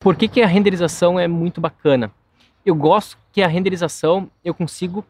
Por 0.00 0.16
que, 0.16 0.26
que 0.28 0.40
a 0.40 0.46
renderização 0.46 1.20
é 1.20 1.28
muito 1.28 1.60
bacana? 1.60 2.10
Eu 2.64 2.74
gosto 2.74 3.18
que 3.30 3.42
a 3.42 3.46
renderização 3.46 4.30
eu 4.42 4.54
consigo 4.54 5.04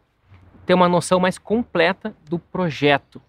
ter 0.67 0.75
uma 0.75 0.89
noção 0.89 1.21
mais 1.21 1.39
completa 1.39 2.13
do 2.29 2.41
projeto, 2.41 3.23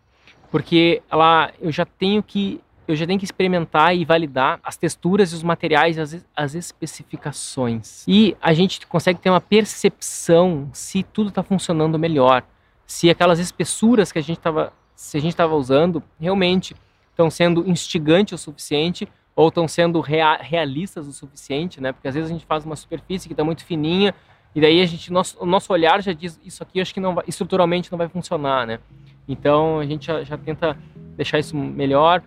porque 0.50 1.04
ela 1.08 1.52
eu 1.62 1.72
já 1.72 1.86
tenho 1.86 2.24
que 2.24 2.60
eu 2.88 2.96
já 2.96 3.06
tenho 3.06 3.20
que 3.20 3.26
experimentar 3.26 3.96
e 3.96 4.04
validar 4.04 4.60
as 4.64 4.76
texturas 4.76 5.32
e 5.32 5.36
os 5.36 5.44
materiais, 5.44 6.00
as, 6.00 6.26
as 6.36 6.56
especificações. 6.56 8.06
E 8.08 8.36
a 8.42 8.54
gente 8.54 8.88
consegue 8.88 9.20
ter 9.20 9.30
uma 9.30 9.40
percepção 9.40 10.68
se 10.74 11.04
tudo 11.04 11.30
está 11.30 11.44
funcionando 11.44 12.00
melhor, 12.00 12.44
se 12.88 13.08
aquelas 13.08 13.38
espessuras 13.38 14.12
que 14.12 14.18
a 14.18 14.24
gente 14.24 14.40
estava 14.40 14.74
se 14.96 15.16
a 15.16 15.22
gente 15.22 15.34
estava 15.34 15.56
usando 15.56 16.02
realmente 16.20 16.76
estão 17.12 17.30
sendo 17.30 17.70
instigantes 17.70 18.34
o 18.34 18.44
suficiente 18.44 19.08
ou 19.36 19.48
estão 19.48 19.68
sendo 19.68 20.00
rea 20.00 20.38
realistas 20.38 21.08
o 21.08 21.14
suficiente, 21.14 21.82
né? 21.82 21.92
Porque 21.92 22.08
às 22.08 22.16
vezes 22.16 22.30
a 22.30 22.34
gente 22.34 22.46
faz 22.46 22.66
uma 22.66 22.76
superfície 22.76 23.28
que 23.28 23.34
está 23.34 23.44
muito 23.44 23.64
fininha 23.64 24.14
e 24.54 24.60
daí 24.60 24.82
a 24.82 24.86
gente 24.86 25.12
nosso, 25.12 25.38
o 25.40 25.46
nosso 25.46 25.72
olhar 25.72 26.02
já 26.02 26.12
diz 26.12 26.40
isso 26.44 26.62
aqui 26.62 26.82
acho 26.82 26.94
que 26.94 27.00
não 27.00 27.16
vai, 27.16 27.24
estruturalmente 27.28 27.92
não 27.92 27.98
vai 27.98 28.10
funcionar, 28.10 28.68
né? 28.68 28.80
Então 29.28 29.80
a 29.80 29.86
gente 29.86 30.08
já, 30.08 30.24
já 30.24 30.38
tenta 30.38 30.78
deixar 31.16 31.40
isso 31.40 31.56
melhor. 31.56 32.22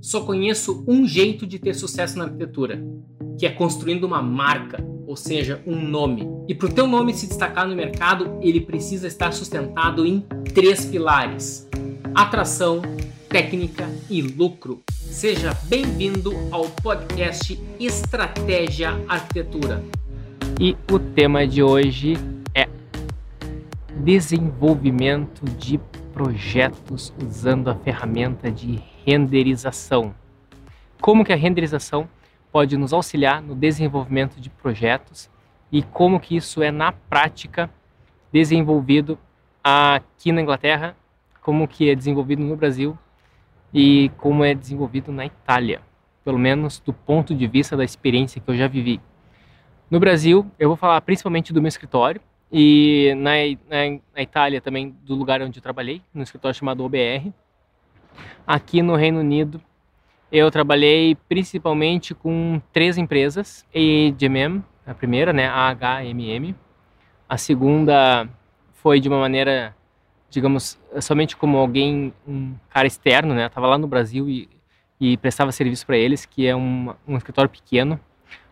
Só 0.00 0.20
conheço 0.24 0.84
um 0.86 1.06
jeito 1.06 1.46
de 1.46 1.58
ter 1.58 1.74
sucesso 1.74 2.18
na 2.18 2.24
arquitetura, 2.24 2.80
que 3.38 3.46
é 3.46 3.50
construindo 3.50 4.04
uma 4.04 4.22
marca, 4.22 4.84
ou 5.06 5.16
seja, 5.16 5.62
um 5.66 5.80
nome. 5.80 6.28
E 6.46 6.54
para 6.54 6.68
o 6.68 6.72
teu 6.72 6.86
nome 6.86 7.14
se 7.14 7.26
destacar 7.26 7.66
no 7.66 7.74
mercado, 7.74 8.38
ele 8.40 8.60
precisa 8.60 9.06
estar 9.06 9.32
sustentado 9.32 10.04
em 10.04 10.20
três 10.54 10.84
pilares: 10.84 11.68
atração, 12.14 12.82
técnica 13.36 13.86
e 14.08 14.22
lucro. 14.22 14.82
Seja 14.88 15.52
bem-vindo 15.64 16.32
ao 16.50 16.64
podcast 16.70 17.62
Estratégia 17.78 18.92
Arquitetura. 19.06 19.84
E 20.58 20.74
o 20.90 20.98
tema 20.98 21.46
de 21.46 21.62
hoje 21.62 22.14
é 22.54 22.66
desenvolvimento 24.02 25.44
de 25.44 25.78
projetos 26.14 27.12
usando 27.22 27.68
a 27.68 27.74
ferramenta 27.74 28.50
de 28.50 28.82
renderização. 29.04 30.14
Como 30.98 31.22
que 31.22 31.34
a 31.34 31.36
renderização 31.36 32.08
pode 32.50 32.74
nos 32.78 32.94
auxiliar 32.94 33.42
no 33.42 33.54
desenvolvimento 33.54 34.40
de 34.40 34.48
projetos 34.48 35.28
e 35.70 35.82
como 35.82 36.18
que 36.18 36.36
isso 36.36 36.62
é 36.62 36.70
na 36.70 36.90
prática 36.90 37.68
desenvolvido 38.32 39.18
aqui 39.62 40.32
na 40.32 40.40
Inglaterra, 40.40 40.96
como 41.42 41.68
que 41.68 41.90
é 41.90 41.94
desenvolvido 41.94 42.42
no 42.42 42.56
Brasil 42.56 42.96
e 43.78 44.10
como 44.16 44.42
é 44.42 44.54
desenvolvido 44.54 45.12
na 45.12 45.26
Itália, 45.26 45.82
pelo 46.24 46.38
menos 46.38 46.80
do 46.80 46.94
ponto 46.94 47.34
de 47.34 47.46
vista 47.46 47.76
da 47.76 47.84
experiência 47.84 48.40
que 48.40 48.50
eu 48.50 48.56
já 48.56 48.66
vivi. 48.66 49.02
No 49.90 50.00
Brasil, 50.00 50.50
eu 50.58 50.70
vou 50.70 50.78
falar 50.78 50.98
principalmente 51.02 51.52
do 51.52 51.60
meu 51.60 51.68
escritório 51.68 52.18
e 52.50 53.12
na, 53.18 53.32
na, 53.68 54.00
na 54.14 54.22
Itália 54.22 54.62
também 54.62 54.96
do 55.04 55.14
lugar 55.14 55.42
onde 55.42 55.58
eu 55.58 55.62
trabalhei, 55.62 56.00
no 56.14 56.22
escritório 56.22 56.56
chamado 56.56 56.82
OBR. 56.82 57.30
Aqui 58.46 58.80
no 58.80 58.96
Reino 58.96 59.20
Unido, 59.20 59.60
eu 60.32 60.50
trabalhei 60.50 61.14
principalmente 61.28 62.14
com 62.14 62.58
três 62.72 62.96
empresas, 62.96 63.62
AHMM, 63.74 64.64
a 64.86 64.94
primeira, 64.94 65.34
né, 65.34 65.48
AHMM. 65.48 66.54
A 67.28 67.36
segunda 67.36 68.26
foi 68.72 69.00
de 69.00 69.08
uma 69.10 69.18
maneira 69.18 69.76
digamos, 70.36 70.78
somente 71.00 71.34
como 71.34 71.56
alguém, 71.56 72.12
um 72.28 72.54
cara 72.68 72.86
externo, 72.86 73.34
né? 73.34 73.48
Tava 73.48 73.66
lá 73.66 73.78
no 73.78 73.86
Brasil 73.86 74.28
e, 74.28 74.46
e 75.00 75.16
prestava 75.16 75.50
serviço 75.50 75.86
para 75.86 75.96
eles, 75.96 76.26
que 76.26 76.46
é 76.46 76.54
um, 76.54 76.94
um 77.08 77.16
escritório 77.16 77.48
pequeno. 77.48 77.98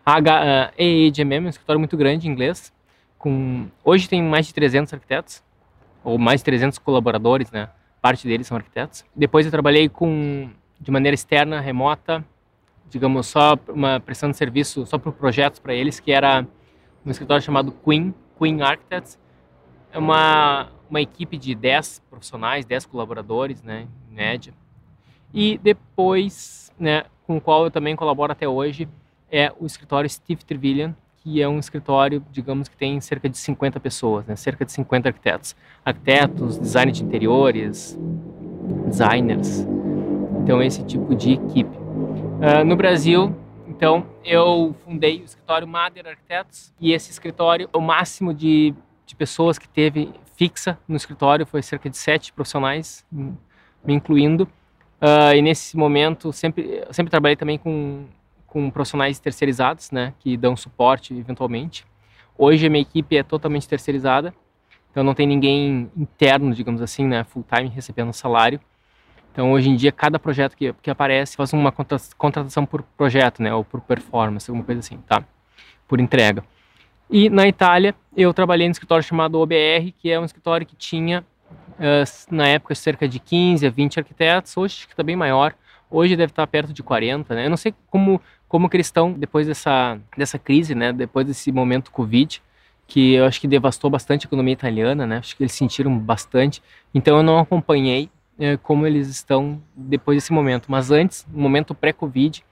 A 0.03 0.71
EEGMM 0.75 1.45
é 1.45 1.47
um 1.47 1.49
escritório 1.49 1.79
muito 1.79 1.95
grande 1.95 2.27
em 2.27 2.31
inglês. 2.31 2.73
Com, 3.19 3.67
hoje 3.83 4.09
tem 4.09 4.23
mais 4.23 4.47
de 4.47 4.53
300 4.55 4.95
arquitetos, 4.95 5.43
ou 6.03 6.17
mais 6.17 6.41
de 6.41 6.45
300 6.45 6.79
colaboradores, 6.79 7.51
né? 7.51 7.69
Parte 8.01 8.27
deles 8.27 8.47
são 8.47 8.57
arquitetos. 8.57 9.05
Depois 9.15 9.45
eu 9.45 9.51
trabalhei 9.51 9.87
com, 9.87 10.49
de 10.79 10.89
maneira 10.89 11.13
externa, 11.13 11.59
remota, 11.59 12.25
digamos, 12.89 13.27
só 13.27 13.55
uma 13.69 13.99
prestando 13.99 14.33
serviço 14.33 14.87
só 14.87 14.97
para 14.97 15.11
projetos 15.11 15.59
para 15.59 15.75
eles, 15.75 15.99
que 15.99 16.11
era 16.11 16.47
um 17.05 17.11
escritório 17.11 17.43
chamado 17.43 17.71
Queen, 17.71 18.11
Queen 18.39 18.63
Architects. 18.63 19.19
É 19.91 19.99
uma, 19.99 20.71
uma 20.89 21.01
equipe 21.01 21.37
de 21.37 21.55
10 21.55 22.01
profissionais, 22.09 22.65
10 22.65 22.85
colaboradores, 22.85 23.61
né, 23.63 23.87
em 24.11 24.15
média. 24.15 24.53
E 25.33 25.57
depois, 25.57 26.71
né, 26.79 27.05
com 27.25 27.37
o 27.37 27.41
qual 27.41 27.65
eu 27.65 27.71
também 27.71 27.95
colaboro 27.95 28.31
até 28.31 28.47
hoje, 28.47 28.87
é 29.31 29.51
o 29.59 29.65
escritório 29.65 30.09
Steve 30.09 30.43
Trevelyan, 30.45 30.95
que 31.17 31.41
é 31.41 31.47
um 31.47 31.57
escritório, 31.57 32.23
digamos 32.31 32.67
que 32.67 32.77
tem 32.77 33.01
cerca 33.01 33.27
de 33.27 33.37
50 33.37 33.79
pessoas, 33.79 34.25
né, 34.25 34.35
cerca 34.35 34.63
de 34.63 34.71
50 34.71 35.09
arquitetos. 35.09 35.55
Arquitetos, 35.83 36.59
design 36.59 36.91
de 36.91 37.03
interiores, 37.03 37.97
designers. 38.85 39.65
Então, 40.41 40.61
esse 40.61 40.83
tipo 40.83 41.15
de 41.15 41.33
equipe. 41.33 41.75
Uh, 41.75 42.63
no 42.63 42.75
Brasil, 42.75 43.35
então, 43.67 44.05
eu 44.23 44.75
fundei 44.85 45.21
o 45.21 45.25
escritório 45.25 45.67
Mader 45.67 46.07
Arquitetos 46.07 46.71
e 46.79 46.93
esse 46.93 47.11
escritório, 47.11 47.69
o 47.73 47.81
máximo 47.81 48.33
de, 48.33 48.73
de 49.05 49.15
pessoas 49.15 49.57
que 49.57 49.67
teve 49.67 50.13
fixa 50.37 50.77
no 50.87 50.95
escritório, 50.95 51.45
foi 51.45 51.61
cerca 51.61 51.89
de 51.89 51.97
sete 51.97 52.31
profissionais, 52.31 53.05
me 53.11 53.93
incluindo. 53.93 54.43
Uh, 55.01 55.35
e 55.35 55.41
nesse 55.41 55.77
momento, 55.77 56.31
sempre, 56.31 56.83
sempre 56.91 57.11
trabalhei 57.11 57.35
também 57.35 57.57
com, 57.57 58.05
com 58.47 58.69
profissionais 58.69 59.19
terceirizados, 59.19 59.91
né, 59.91 60.13
que 60.19 60.37
dão 60.37 60.55
suporte 60.55 61.13
eventualmente. 61.13 61.85
Hoje 62.37 62.67
a 62.67 62.69
minha 62.69 62.81
equipe 62.81 63.15
é 63.17 63.23
totalmente 63.23 63.67
terceirizada, 63.67 64.33
então 64.91 65.03
não 65.03 65.13
tem 65.13 65.27
ninguém 65.27 65.91
interno, 65.95 66.53
digamos 66.53 66.81
assim, 66.81 67.05
né, 67.05 67.23
full 67.23 67.45
time 67.53 67.69
recebendo 67.69 68.13
salário. 68.13 68.59
Então 69.31 69.51
hoje 69.51 69.69
em 69.69 69.75
dia 69.75 69.91
cada 69.91 70.17
projeto 70.17 70.55
que, 70.55 70.73
que 70.81 70.89
aparece 70.89 71.35
faz 71.35 71.51
uma 71.51 71.71
contratação 72.17 72.65
por 72.65 72.81
projeto, 72.81 73.43
né, 73.43 73.53
ou 73.53 73.63
por 73.63 73.81
performance, 73.81 74.49
alguma 74.49 74.65
coisa 74.65 74.79
assim, 74.79 74.97
tá? 75.05 75.23
Por 75.87 75.99
entrega. 75.99 76.43
E 77.09 77.29
na 77.29 77.47
Itália, 77.47 77.93
eu 78.15 78.33
trabalhei 78.33 78.67
no 78.67 78.71
escritório 78.71 79.03
chamado 79.03 79.39
OBR, 79.39 79.93
que 79.99 80.09
é 80.09 80.19
um 80.19 80.25
escritório 80.25 80.65
que 80.65 80.75
tinha, 80.75 81.23
uh, 81.51 82.33
na 82.35 82.47
época, 82.47 82.73
cerca 82.73 83.07
de 83.07 83.19
15 83.19 83.65
a 83.67 83.69
20 83.69 83.99
arquitetos. 83.99 84.57
Hoje 84.57 84.75
acho 84.77 84.87
que 84.87 84.93
está 84.93 85.03
bem 85.03 85.15
maior. 85.15 85.53
Hoje 85.89 86.15
deve 86.15 86.31
estar 86.31 86.45
perto 86.47 86.73
de 86.73 86.81
40, 86.81 87.35
né? 87.35 87.45
Eu 87.45 87.49
não 87.49 87.57
sei 87.57 87.73
como, 87.91 88.19
como 88.47 88.69
eles 88.73 88.87
estão 88.87 89.13
depois 89.13 89.45
dessa, 89.45 89.99
dessa 90.17 90.39
crise, 90.39 90.73
né? 90.73 90.91
Depois 90.91 91.27
desse 91.27 91.51
momento 91.51 91.91
Covid, 91.91 92.41
que 92.87 93.13
eu 93.13 93.25
acho 93.25 93.39
que 93.39 93.47
devastou 93.47 93.89
bastante 93.89 94.25
a 94.25 94.27
economia 94.27 94.53
italiana, 94.53 95.05
né? 95.05 95.17
Acho 95.17 95.37
que 95.37 95.43
eles 95.43 95.53
sentiram 95.53 95.95
bastante. 95.97 96.61
Então 96.93 97.17
eu 97.17 97.23
não 97.23 97.37
acompanhei 97.37 98.09
uh, 98.39 98.57
como 98.63 98.87
eles 98.87 99.07
estão 99.09 99.61
depois 99.75 100.17
desse 100.17 100.33
momento. 100.33 100.65
Mas 100.69 100.89
antes, 100.89 101.25
no 101.31 101.39
momento 101.39 101.75
pré-Covid, 101.75 102.43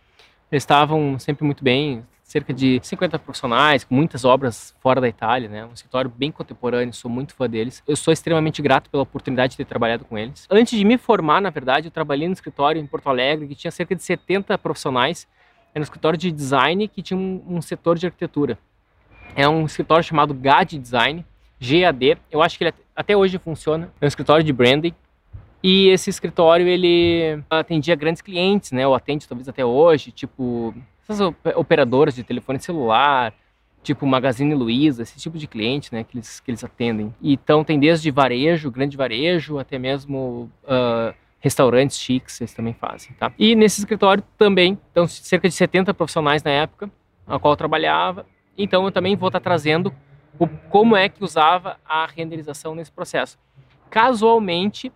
eles 0.51 0.61
estavam 0.61 1.17
sempre 1.17 1.43
muito 1.43 1.63
bem, 1.63 2.03
cerca 2.23 2.53
de 2.53 2.79
50 2.81 3.19
profissionais, 3.19 3.84
com 3.84 3.94
muitas 3.94 4.23
obras 4.25 4.73
fora 4.79 5.01
da 5.01 5.07
Itália, 5.07 5.50
né? 5.50 5.66
Um 5.66 5.73
escritório 5.73 6.09
bem 6.09 6.31
contemporâneo, 6.31 6.94
sou 6.94 7.11
muito 7.11 7.35
fã 7.35 7.47
deles. 7.50 7.84
Eu 7.88 7.95
sou 7.95 8.13
extremamente 8.13 8.61
grato 8.61 8.89
pela 8.89 9.03
oportunidade 9.03 9.51
de 9.51 9.57
ter 9.57 9.66
trabalhado 9.66 10.06
com 10.06 10.17
eles. 10.17 10.47
Antes 10.50 10.78
de 10.78 10.85
me 10.85 10.97
formar, 10.97 11.41
na 11.41 11.50
verdade, 11.50 11.88
eu 11.88 11.91
trabalhei 11.91 12.28
no 12.28 12.33
escritório 12.33 12.81
em 12.81 12.88
Porto 12.88 13.07
Alegre, 13.07 13.47
que 13.47 13.56
tinha 13.56 13.72
cerca 13.72 13.94
de 13.94 14.01
70 14.01 14.57
profissionais. 14.57 15.28
Era 15.75 15.81
um 15.81 15.83
escritório 15.83 16.17
de 16.17 16.31
design 16.31 16.88
que 16.88 17.01
tinha 17.01 17.17
um, 17.17 17.44
um 17.47 17.62
setor 17.62 17.97
de 17.97 18.06
arquitetura. 18.06 18.57
É 19.35 19.47
um 19.47 19.66
escritório 19.66 20.03
chamado 20.03 20.33
GAD 20.33 20.79
Design, 20.79 21.25
GAD. 21.59 22.17
Eu 22.31 22.41
acho 22.41 22.57
que 22.57 22.63
ele 22.63 22.73
até 22.95 23.17
hoje 23.17 23.38
funciona. 23.38 23.91
É 24.00 24.06
um 24.06 24.07
escritório 24.07 24.44
de 24.44 24.53
branding. 24.53 24.94
E 25.62 25.88
esse 25.89 26.09
escritório 26.09 26.67
ele 26.67 27.41
atendia 27.50 27.95
grandes 27.95 28.22
clientes, 28.22 28.72
né? 28.72 28.85
Ou 28.85 28.94
atende 28.94 29.28
talvez 29.28 29.47
até 29.47 29.63
hoje, 29.63 30.12
tipo 30.12 30.73
essas 31.07 31.33
operadoras 31.55 32.15
de 32.15 32.23
telefone 32.23 32.59
celular, 32.59 33.33
tipo 33.83 34.05
Magazine 34.07 34.55
Luiza, 34.55 35.03
esse 35.03 35.19
tipo 35.19 35.38
de 35.38 35.45
cliente, 35.45 35.94
né, 35.94 36.03
que 36.03 36.17
eles, 36.17 36.39
que 36.39 36.50
eles 36.50 36.63
atendem. 36.63 37.13
Então 37.21 37.63
tem 37.63 37.79
desde 37.79 38.09
varejo, 38.09 38.71
grande 38.71 38.95
varejo, 38.95 39.59
até 39.59 39.77
mesmo 39.77 40.50
uh, 40.63 41.13
restaurantes 41.39 42.00
chiques, 42.00 42.39
eles 42.39 42.53
também 42.53 42.73
fazem, 42.73 43.13
tá? 43.19 43.31
E 43.38 43.53
nesse 43.53 43.81
escritório 43.81 44.23
também, 44.38 44.79
então 44.91 45.05
cerca 45.05 45.50
de 45.50 45.53
70 45.53 45.94
profissionais 45.94 46.41
na 46.41 46.51
época, 46.51 46.89
a 47.27 47.38
qual 47.38 47.51
eu 47.51 47.57
trabalhava. 47.57 48.25
Então 48.57 48.85
eu 48.85 48.91
também 48.91 49.15
vou 49.15 49.27
estar 49.27 49.41
trazendo 49.41 49.94
o, 50.39 50.47
como 50.47 50.95
é 50.95 51.09
que 51.09 51.23
usava 51.23 51.77
a 51.85 52.06
renderização 52.06 52.73
nesse 52.73 52.91
processo. 52.91 53.38
Casualmente, 53.89 54.91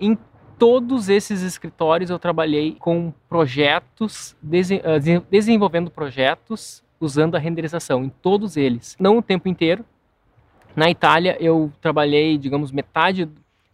em 0.00 0.16
todos 0.60 1.08
esses 1.08 1.40
escritórios 1.40 2.10
eu 2.10 2.18
trabalhei 2.18 2.76
com 2.78 3.10
projetos, 3.30 4.36
ah, 4.44 5.22
desenvolvendo 5.30 5.90
projetos 5.90 6.82
usando 7.00 7.34
a 7.34 7.38
renderização, 7.38 8.04
em 8.04 8.10
todos 8.10 8.58
eles. 8.58 8.94
Não 9.00 9.16
o 9.16 9.22
tempo 9.22 9.48
inteiro. 9.48 9.82
Na 10.76 10.90
Itália 10.90 11.34
eu 11.40 11.72
trabalhei, 11.80 12.36
digamos, 12.36 12.70
metade 12.70 13.26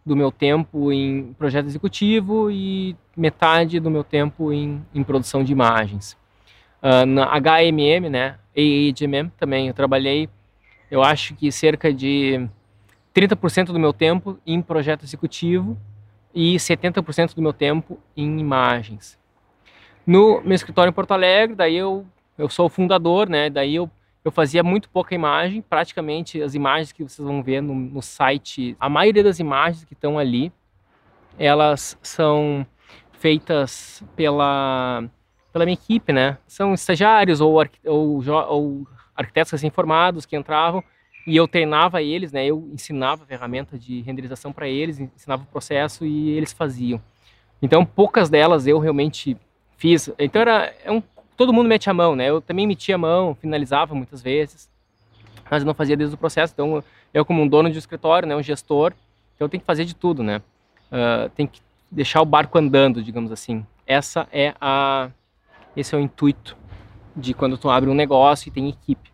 do 0.05 0.15
meu 0.15 0.31
tempo 0.31 0.89
em 0.89 1.33
projeto 1.33 1.65
executivo 1.65 2.49
e 2.49 2.95
metade 3.17 3.81
do 3.81 3.91
meu 3.91 4.05
tempo 4.05 4.53
em, 4.53 4.81
em 4.95 5.03
produção 5.03 5.43
de 5.43 5.51
imagens. 5.51 6.17
Uh, 6.81 7.05
na 7.05 7.25
HMM, 7.37 8.09
né, 8.09 8.37
AHMM 8.55 9.29
também, 9.37 9.67
eu 9.67 9.73
trabalhei, 9.73 10.29
eu 10.89 11.03
acho 11.03 11.35
que 11.35 11.51
cerca 11.51 11.93
de 11.93 12.47
30% 13.13 13.65
do 13.73 13.79
meu 13.79 13.91
tempo 13.91 14.39
em 14.47 14.61
projeto 14.61 15.03
executivo 15.03 15.77
e 16.37 16.55
70% 16.57 17.33
do 17.33 17.41
meu 17.41 17.51
tempo 17.51 17.99
em 18.15 18.39
imagens. 18.39 19.17
No 20.05 20.39
meu 20.41 20.53
escritório 20.53 20.91
em 20.91 20.93
Porto 20.93 21.11
Alegre, 21.11 21.55
daí 21.55 21.75
eu, 21.75 22.05
eu 22.37 22.47
sou 22.47 22.67
o 22.67 22.69
fundador, 22.69 23.27
né, 23.27 23.49
daí 23.49 23.75
eu 23.75 23.89
eu 24.23 24.31
fazia 24.31 24.61
muito 24.61 24.89
pouca 24.89 25.15
imagem, 25.15 25.61
praticamente 25.61 26.41
as 26.41 26.53
imagens 26.53 26.91
que 26.91 27.01
vocês 27.01 27.25
vão 27.25 27.41
ver 27.41 27.61
no, 27.61 27.73
no 27.73 28.01
site, 28.01 28.75
a 28.77 28.89
maioria 28.89 29.23
das 29.23 29.39
imagens 29.39 29.85
que 29.85 29.93
estão 29.93 30.19
ali, 30.19 30.51
elas 31.39 31.97
são 32.01 32.67
feitas 33.13 34.03
pela, 34.17 35.05
pela 35.53 35.63
minha 35.63 35.75
equipe, 35.75 36.11
né? 36.11 36.37
São 36.45 36.73
estagiários 36.73 37.39
ou, 37.39 37.53
ou, 37.85 38.21
ou 38.49 38.87
arquitetos 39.15 39.53
recém-formados 39.53 40.25
que 40.25 40.35
entravam 40.35 40.83
e 41.27 41.35
eu 41.35 41.45
treinava 41.45 42.01
eles, 42.01 42.31
né? 42.31 42.45
Eu 42.45 42.69
ensinava 42.71 43.23
a 43.23 43.25
ferramenta 43.25 43.77
de 43.77 43.99
renderização 43.99 44.53
para 44.53 44.69
eles, 44.69 44.97
ensinava 44.97 45.43
o 45.43 45.45
processo 45.45 46.05
e 46.05 46.29
eles 46.29 46.53
faziam. 46.53 47.01
Então, 47.61 47.85
poucas 47.85 48.29
delas 48.29 48.65
eu 48.65 48.79
realmente 48.79 49.35
fiz. 49.77 50.09
Então, 50.17 50.41
era 50.41 50.73
é 50.85 50.89
um 50.89 51.03
todo 51.35 51.53
mundo 51.53 51.67
mete 51.67 51.89
a 51.89 51.93
mão, 51.93 52.15
né? 52.15 52.29
Eu 52.29 52.41
também 52.41 52.65
metia 52.65 52.95
a 52.95 52.97
mão, 52.97 53.35
finalizava 53.35 53.93
muitas 53.93 54.21
vezes, 54.21 54.69
mas 55.51 55.65
não 55.65 55.73
fazia 55.73 55.97
desde 55.97 56.15
o 56.15 56.17
processo. 56.17 56.53
Então, 56.53 56.81
eu 57.13 57.25
como 57.25 57.41
um 57.41 57.47
dono 57.47 57.69
de 57.69 57.77
escritório, 57.77 58.27
né, 58.27 58.35
um 58.35 58.41
gestor, 58.41 58.93
então 59.35 59.45
eu 59.45 59.49
tenho 59.49 59.59
que 59.59 59.67
fazer 59.67 59.83
de 59.83 59.93
tudo, 59.93 60.23
né? 60.23 60.41
Uh, 60.89 61.29
tem 61.31 61.45
que 61.45 61.59
deixar 61.91 62.21
o 62.21 62.25
barco 62.25 62.57
andando, 62.57 63.03
digamos 63.03 63.33
assim. 63.33 63.65
Essa 63.85 64.29
é 64.31 64.55
a, 64.61 65.09
esse 65.75 65.93
é 65.93 65.97
o 65.97 66.01
intuito 66.01 66.57
de 67.15 67.33
quando 67.33 67.57
tu 67.57 67.69
abre 67.69 67.89
um 67.89 67.93
negócio 67.93 68.47
e 68.47 68.51
tem 68.51 68.69
equipe. 68.69 69.11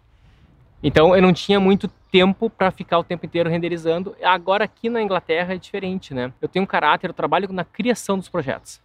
Então, 0.84 1.16
eu 1.16 1.22
não 1.22 1.34
tinha 1.34 1.60
muito 1.60 1.90
tempo 2.14 2.48
para 2.48 2.70
ficar 2.70 3.00
o 3.00 3.04
tempo 3.04 3.26
inteiro 3.26 3.50
renderizando. 3.50 4.16
Agora 4.22 4.66
aqui 4.66 4.88
na 4.88 5.02
Inglaterra 5.02 5.56
é 5.56 5.58
diferente, 5.58 6.14
né? 6.14 6.32
Eu 6.40 6.48
tenho 6.48 6.62
um 6.62 6.68
caráter, 6.68 7.10
eu 7.10 7.14
trabalho 7.14 7.52
na 7.52 7.66
criação 7.66 8.20
dos 8.20 8.30
projetos. 8.30 8.80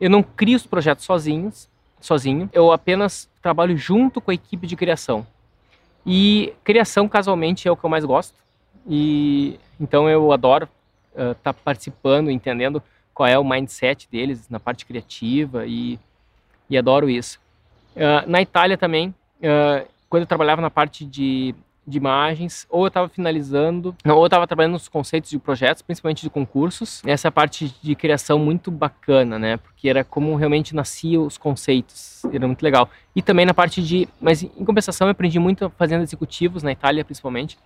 Eu 0.00 0.08
não 0.08 0.22
crio 0.22 0.56
os 0.56 0.66
projetos 0.66 1.04
sozinhos, 1.04 1.68
sozinho. 2.00 2.48
Eu 2.50 2.72
apenas 2.72 3.28
trabalho 3.42 3.76
junto 3.76 4.22
com 4.22 4.30
a 4.30 4.34
equipe 4.34 4.66
de 4.66 4.74
criação. 4.74 5.26
E 6.06 6.54
criação, 6.64 7.06
casualmente, 7.10 7.68
é 7.68 7.70
o 7.70 7.76
que 7.76 7.84
eu 7.84 7.90
mais 7.90 8.06
gosto. 8.06 8.34
E 8.88 9.60
então 9.78 10.08
eu 10.08 10.32
adoro 10.32 10.66
estar 11.10 11.30
uh, 11.30 11.34
tá 11.34 11.52
participando, 11.52 12.30
entendendo 12.30 12.82
qual 13.12 13.28
é 13.28 13.38
o 13.38 13.44
mindset 13.44 14.08
deles 14.10 14.48
na 14.48 14.58
parte 14.58 14.86
criativa 14.86 15.66
e, 15.66 15.98
e 16.70 16.78
adoro 16.78 17.10
isso. 17.10 17.38
Uh, 17.94 18.26
na 18.26 18.40
Itália 18.40 18.78
também, 18.78 19.14
uh, 19.40 19.86
quando 20.08 20.22
eu 20.22 20.26
trabalhava 20.26 20.62
na 20.62 20.70
parte 20.70 21.04
de 21.04 21.54
de 21.86 21.98
imagens, 21.98 22.66
ou 22.70 22.84
eu 22.84 22.88
estava 22.88 23.08
finalizando, 23.08 23.94
não, 24.04 24.16
ou 24.16 24.22
eu 24.22 24.26
estava 24.26 24.46
trabalhando 24.46 24.72
nos 24.72 24.88
conceitos 24.88 25.30
de 25.30 25.38
projetos, 25.38 25.82
principalmente 25.82 26.22
de 26.22 26.30
concursos. 26.30 27.02
Essa 27.04 27.30
parte 27.30 27.74
de 27.82 27.94
criação 27.94 28.38
muito 28.38 28.70
bacana, 28.70 29.38
né? 29.38 29.56
Porque 29.56 29.88
era 29.88 30.04
como 30.04 30.34
realmente 30.36 30.74
nasciam 30.74 31.26
os 31.26 31.36
conceitos, 31.36 32.22
era 32.32 32.46
muito 32.46 32.62
legal. 32.62 32.88
E 33.16 33.22
também 33.22 33.44
na 33.44 33.52
parte 33.54 33.82
de, 33.82 34.08
mas 34.20 34.42
em 34.42 34.64
compensação 34.64 35.08
eu 35.08 35.12
aprendi 35.12 35.38
muito 35.38 35.70
fazendo 35.76 36.02
executivos 36.02 36.62
na 36.62 36.70
Itália, 36.70 37.04
principalmente, 37.04 37.58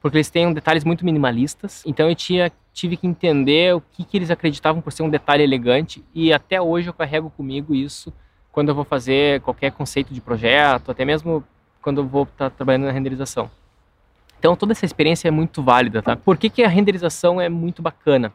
porque 0.00 0.18
eles 0.18 0.30
têm 0.30 0.52
detalhes 0.52 0.84
muito 0.84 1.04
minimalistas. 1.04 1.82
Então 1.84 2.08
eu 2.08 2.14
tinha, 2.14 2.52
tive 2.72 2.96
que 2.96 3.06
entender 3.06 3.74
o 3.74 3.80
que, 3.80 4.04
que 4.04 4.16
eles 4.16 4.30
acreditavam 4.30 4.80
por 4.80 4.92
ser 4.92 5.02
um 5.02 5.10
detalhe 5.10 5.42
elegante 5.42 6.04
e 6.14 6.32
até 6.32 6.60
hoje 6.60 6.88
eu 6.88 6.94
carrego 6.94 7.30
comigo 7.30 7.74
isso 7.74 8.12
quando 8.52 8.68
eu 8.68 8.74
vou 8.74 8.84
fazer 8.84 9.40
qualquer 9.40 9.72
conceito 9.72 10.14
de 10.14 10.20
projeto, 10.20 10.92
até 10.92 11.04
mesmo 11.04 11.42
quando 11.82 12.02
eu 12.02 12.06
vou 12.06 12.22
estar 12.22 12.48
tá 12.48 12.50
trabalhando 12.50 12.84
na 12.84 12.92
renderização. 12.92 13.50
Então 14.44 14.54
toda 14.54 14.72
essa 14.72 14.84
experiência 14.84 15.26
é 15.26 15.30
muito 15.30 15.62
válida, 15.62 16.02
tá? 16.02 16.16
Por 16.16 16.36
que, 16.36 16.50
que 16.50 16.62
a 16.62 16.68
renderização 16.68 17.40
é 17.40 17.48
muito 17.48 17.80
bacana? 17.80 18.30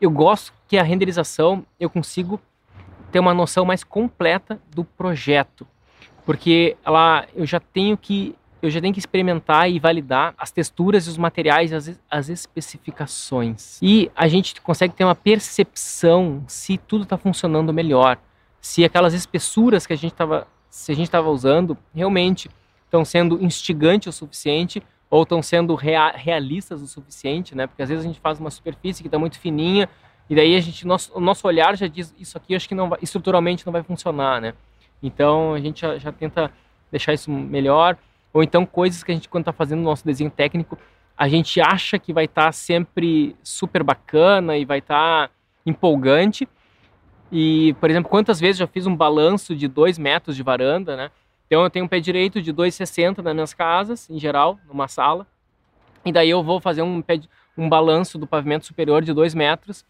Eu 0.00 0.08
gosto 0.08 0.52
que 0.68 0.78
a 0.78 0.84
renderização 0.84 1.66
eu 1.80 1.90
consigo 1.90 2.40
ter 3.10 3.18
uma 3.18 3.34
noção 3.34 3.64
mais 3.64 3.82
completa 3.82 4.60
do 4.72 4.84
projeto, 4.84 5.66
porque 6.24 6.76
ela 6.84 7.26
eu 7.34 7.44
já 7.44 7.58
tenho 7.58 7.96
que 7.96 8.36
eu 8.62 8.70
já 8.70 8.80
tenho 8.80 8.94
que 8.94 9.00
experimentar 9.00 9.68
e 9.68 9.80
validar 9.80 10.32
as 10.38 10.52
texturas 10.52 11.08
e 11.08 11.10
os 11.10 11.18
materiais, 11.18 11.72
as, 11.72 12.00
as 12.08 12.28
especificações. 12.28 13.80
E 13.82 14.12
a 14.14 14.28
gente 14.28 14.60
consegue 14.60 14.94
ter 14.94 15.02
uma 15.02 15.16
percepção 15.16 16.44
se 16.46 16.78
tudo 16.78 17.02
está 17.02 17.18
funcionando 17.18 17.72
melhor, 17.72 18.16
se 18.60 18.84
aquelas 18.84 19.12
espessuras 19.12 19.88
que 19.88 19.92
a 19.92 19.96
gente 19.96 20.12
estava 20.12 20.46
se 20.70 20.92
a 20.92 20.94
gente 20.94 21.06
estava 21.06 21.28
usando 21.28 21.76
realmente 21.92 22.48
estão 22.84 23.04
sendo 23.04 23.42
instigantes 23.42 24.14
o 24.14 24.16
suficiente 24.16 24.80
ou 25.10 25.22
estão 25.22 25.42
sendo 25.42 25.74
rea 25.74 26.10
realistas 26.10 26.82
o 26.82 26.86
suficiente, 26.86 27.54
né? 27.54 27.66
Porque 27.66 27.82
às 27.82 27.88
vezes 27.88 28.04
a 28.04 28.08
gente 28.08 28.20
faz 28.20 28.38
uma 28.38 28.50
superfície 28.50 29.02
que 29.02 29.08
está 29.08 29.18
muito 29.18 29.38
fininha 29.38 29.88
e 30.28 30.34
daí 30.34 30.54
a 30.54 30.60
gente 30.60 30.86
nosso, 30.86 31.10
o 31.14 31.20
nosso 31.20 31.46
olhar 31.46 31.76
já 31.76 31.86
diz 31.86 32.14
isso 32.18 32.36
aqui 32.36 32.54
acho 32.54 32.68
que 32.68 32.74
não 32.74 32.90
vai, 32.90 32.98
estruturalmente 33.00 33.64
não 33.66 33.72
vai 33.72 33.82
funcionar, 33.82 34.40
né? 34.40 34.54
Então 35.02 35.54
a 35.54 35.60
gente 35.60 35.80
já, 35.80 35.96
já 35.96 36.12
tenta 36.12 36.50
deixar 36.90 37.14
isso 37.14 37.30
melhor 37.30 37.96
ou 38.32 38.42
então 38.42 38.66
coisas 38.66 39.02
que 39.02 39.10
a 39.10 39.14
gente 39.14 39.28
quando 39.28 39.42
está 39.42 39.52
fazendo 39.52 39.80
o 39.80 39.84
nosso 39.84 40.04
desenho 40.04 40.30
técnico 40.30 40.78
a 41.16 41.28
gente 41.28 41.60
acha 41.60 41.98
que 41.98 42.12
vai 42.12 42.26
estar 42.26 42.46
tá 42.46 42.52
sempre 42.52 43.34
super 43.42 43.82
bacana 43.82 44.56
e 44.56 44.64
vai 44.64 44.78
estar 44.78 45.28
tá 45.28 45.34
empolgante 45.64 46.46
e 47.32 47.74
por 47.80 47.88
exemplo 47.88 48.10
quantas 48.10 48.38
vezes 48.38 48.58
já 48.58 48.66
fiz 48.66 48.86
um 48.86 48.94
balanço 48.94 49.56
de 49.56 49.66
dois 49.66 49.98
metros 49.98 50.36
de 50.36 50.42
varanda, 50.42 50.96
né? 50.96 51.10
Então 51.48 51.64
eu 51.64 51.70
tenho 51.70 51.86
um 51.86 51.88
pé 51.88 51.98
direito 51.98 52.42
de 52.42 52.52
2,60 52.52 53.22
nas 53.22 53.34
minhas 53.34 53.54
casas, 53.54 54.08
em 54.10 54.18
geral, 54.18 54.58
numa 54.68 54.86
sala. 54.86 55.26
E 56.04 56.12
daí 56.12 56.28
eu 56.28 56.42
vou 56.42 56.60
fazer 56.60 56.82
um, 56.82 57.00
pé, 57.00 57.20
um 57.56 57.68
balanço 57.68 58.18
do 58.18 58.26
pavimento 58.26 58.66
superior 58.66 59.02
de 59.02 59.14
2 59.14 59.34
metros. 59.34 59.84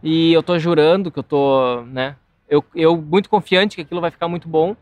E 0.00 0.32
eu 0.32 0.44
tô 0.44 0.56
jurando 0.60 1.10
que 1.10 1.18
eu 1.18 1.22
tô, 1.24 1.82
né? 1.82 2.16
Eu, 2.48 2.64
eu 2.74 2.96
muito 2.96 3.28
confiante 3.28 3.74
que 3.76 3.82
aquilo 3.82 4.00
vai 4.00 4.12
ficar 4.12 4.28
muito 4.28 4.48
bom. 4.48 4.76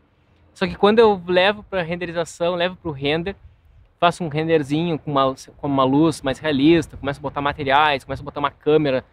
Só 0.53 0.67
que 0.67 0.75
quando 0.75 0.99
eu 0.99 1.19
levo 1.25 1.63
para 1.63 1.81
renderização, 1.81 2.53
levo 2.53 2.75
para 2.75 2.89
o 2.89 2.93
render, 2.93 3.35
faço 3.99 4.23
um 4.23 4.27
renderzinho 4.27 4.99
com 4.99 5.11
uma, 5.11 5.35
com 5.57 5.67
uma 5.67 5.83
luz 5.83 6.21
mais 6.21 6.37
realista, 6.37 6.97
começo 6.97 7.19
a 7.19 7.21
botar 7.21 7.41
materiais, 7.41 8.03
começo 8.03 8.21
a 8.21 8.25
botar 8.25 8.39
uma 8.39 8.51
câmera 8.51 9.03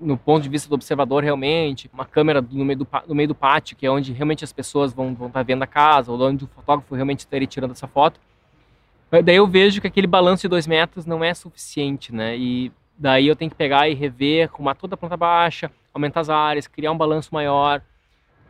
no 0.00 0.16
ponto 0.16 0.42
de 0.42 0.48
vista 0.48 0.68
do 0.68 0.74
observador 0.74 1.24
realmente, 1.24 1.90
uma 1.92 2.04
câmera 2.04 2.40
no 2.40 2.64
meio 2.64 2.78
do, 2.78 2.88
no 3.06 3.14
meio 3.14 3.28
do 3.28 3.34
pátio, 3.34 3.76
que 3.76 3.84
é 3.84 3.90
onde 3.90 4.12
realmente 4.12 4.44
as 4.44 4.52
pessoas 4.52 4.92
vão, 4.92 5.16
estar 5.26 5.42
vendo 5.42 5.62
a 5.62 5.66
casa, 5.66 6.12
ou 6.12 6.20
onde 6.20 6.44
o 6.44 6.48
fotógrafo 6.48 6.94
realmente 6.94 7.20
estaria 7.20 7.46
tirando 7.46 7.72
essa 7.72 7.88
foto. 7.88 8.20
Daí 9.10 9.36
eu 9.36 9.46
vejo 9.46 9.80
que 9.80 9.86
aquele 9.86 10.06
balanço 10.06 10.42
de 10.42 10.48
dois 10.48 10.66
metros 10.66 11.06
não 11.06 11.24
é 11.24 11.32
suficiente, 11.32 12.14
né? 12.14 12.36
E 12.36 12.70
daí 12.96 13.26
eu 13.26 13.34
tenho 13.34 13.50
que 13.50 13.56
pegar 13.56 13.88
e 13.88 13.94
rever, 13.94 14.48
arrumar 14.52 14.74
toda 14.74 14.94
a 14.94 14.98
planta 14.98 15.16
baixa, 15.16 15.70
aumentar 15.94 16.20
as 16.20 16.28
áreas, 16.28 16.66
criar 16.66 16.92
um 16.92 16.98
balanço 16.98 17.30
maior. 17.32 17.82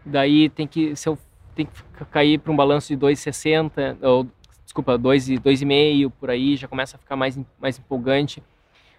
Daí 0.05 0.49
tem 0.49 0.67
que, 0.67 0.97
se 0.97 1.09
eu 1.09 1.17
tem 1.55 1.67
que 1.67 2.05
cair 2.07 2.39
para 2.39 2.53
um 2.53 2.57
balanço 2.57 2.89
de 2.89 2.97
2,60, 2.97 3.99
ou 4.03 4.27
desculpa, 4.65 4.99
2,5 4.99 6.13
por 6.21 6.31
aí, 6.31 6.57
já 6.57 6.69
começa 6.69 6.97
a 6.97 6.99
ficar 7.01 7.17
mais, 7.17 7.39
mais 7.61 7.79
empolgante. 7.79 8.43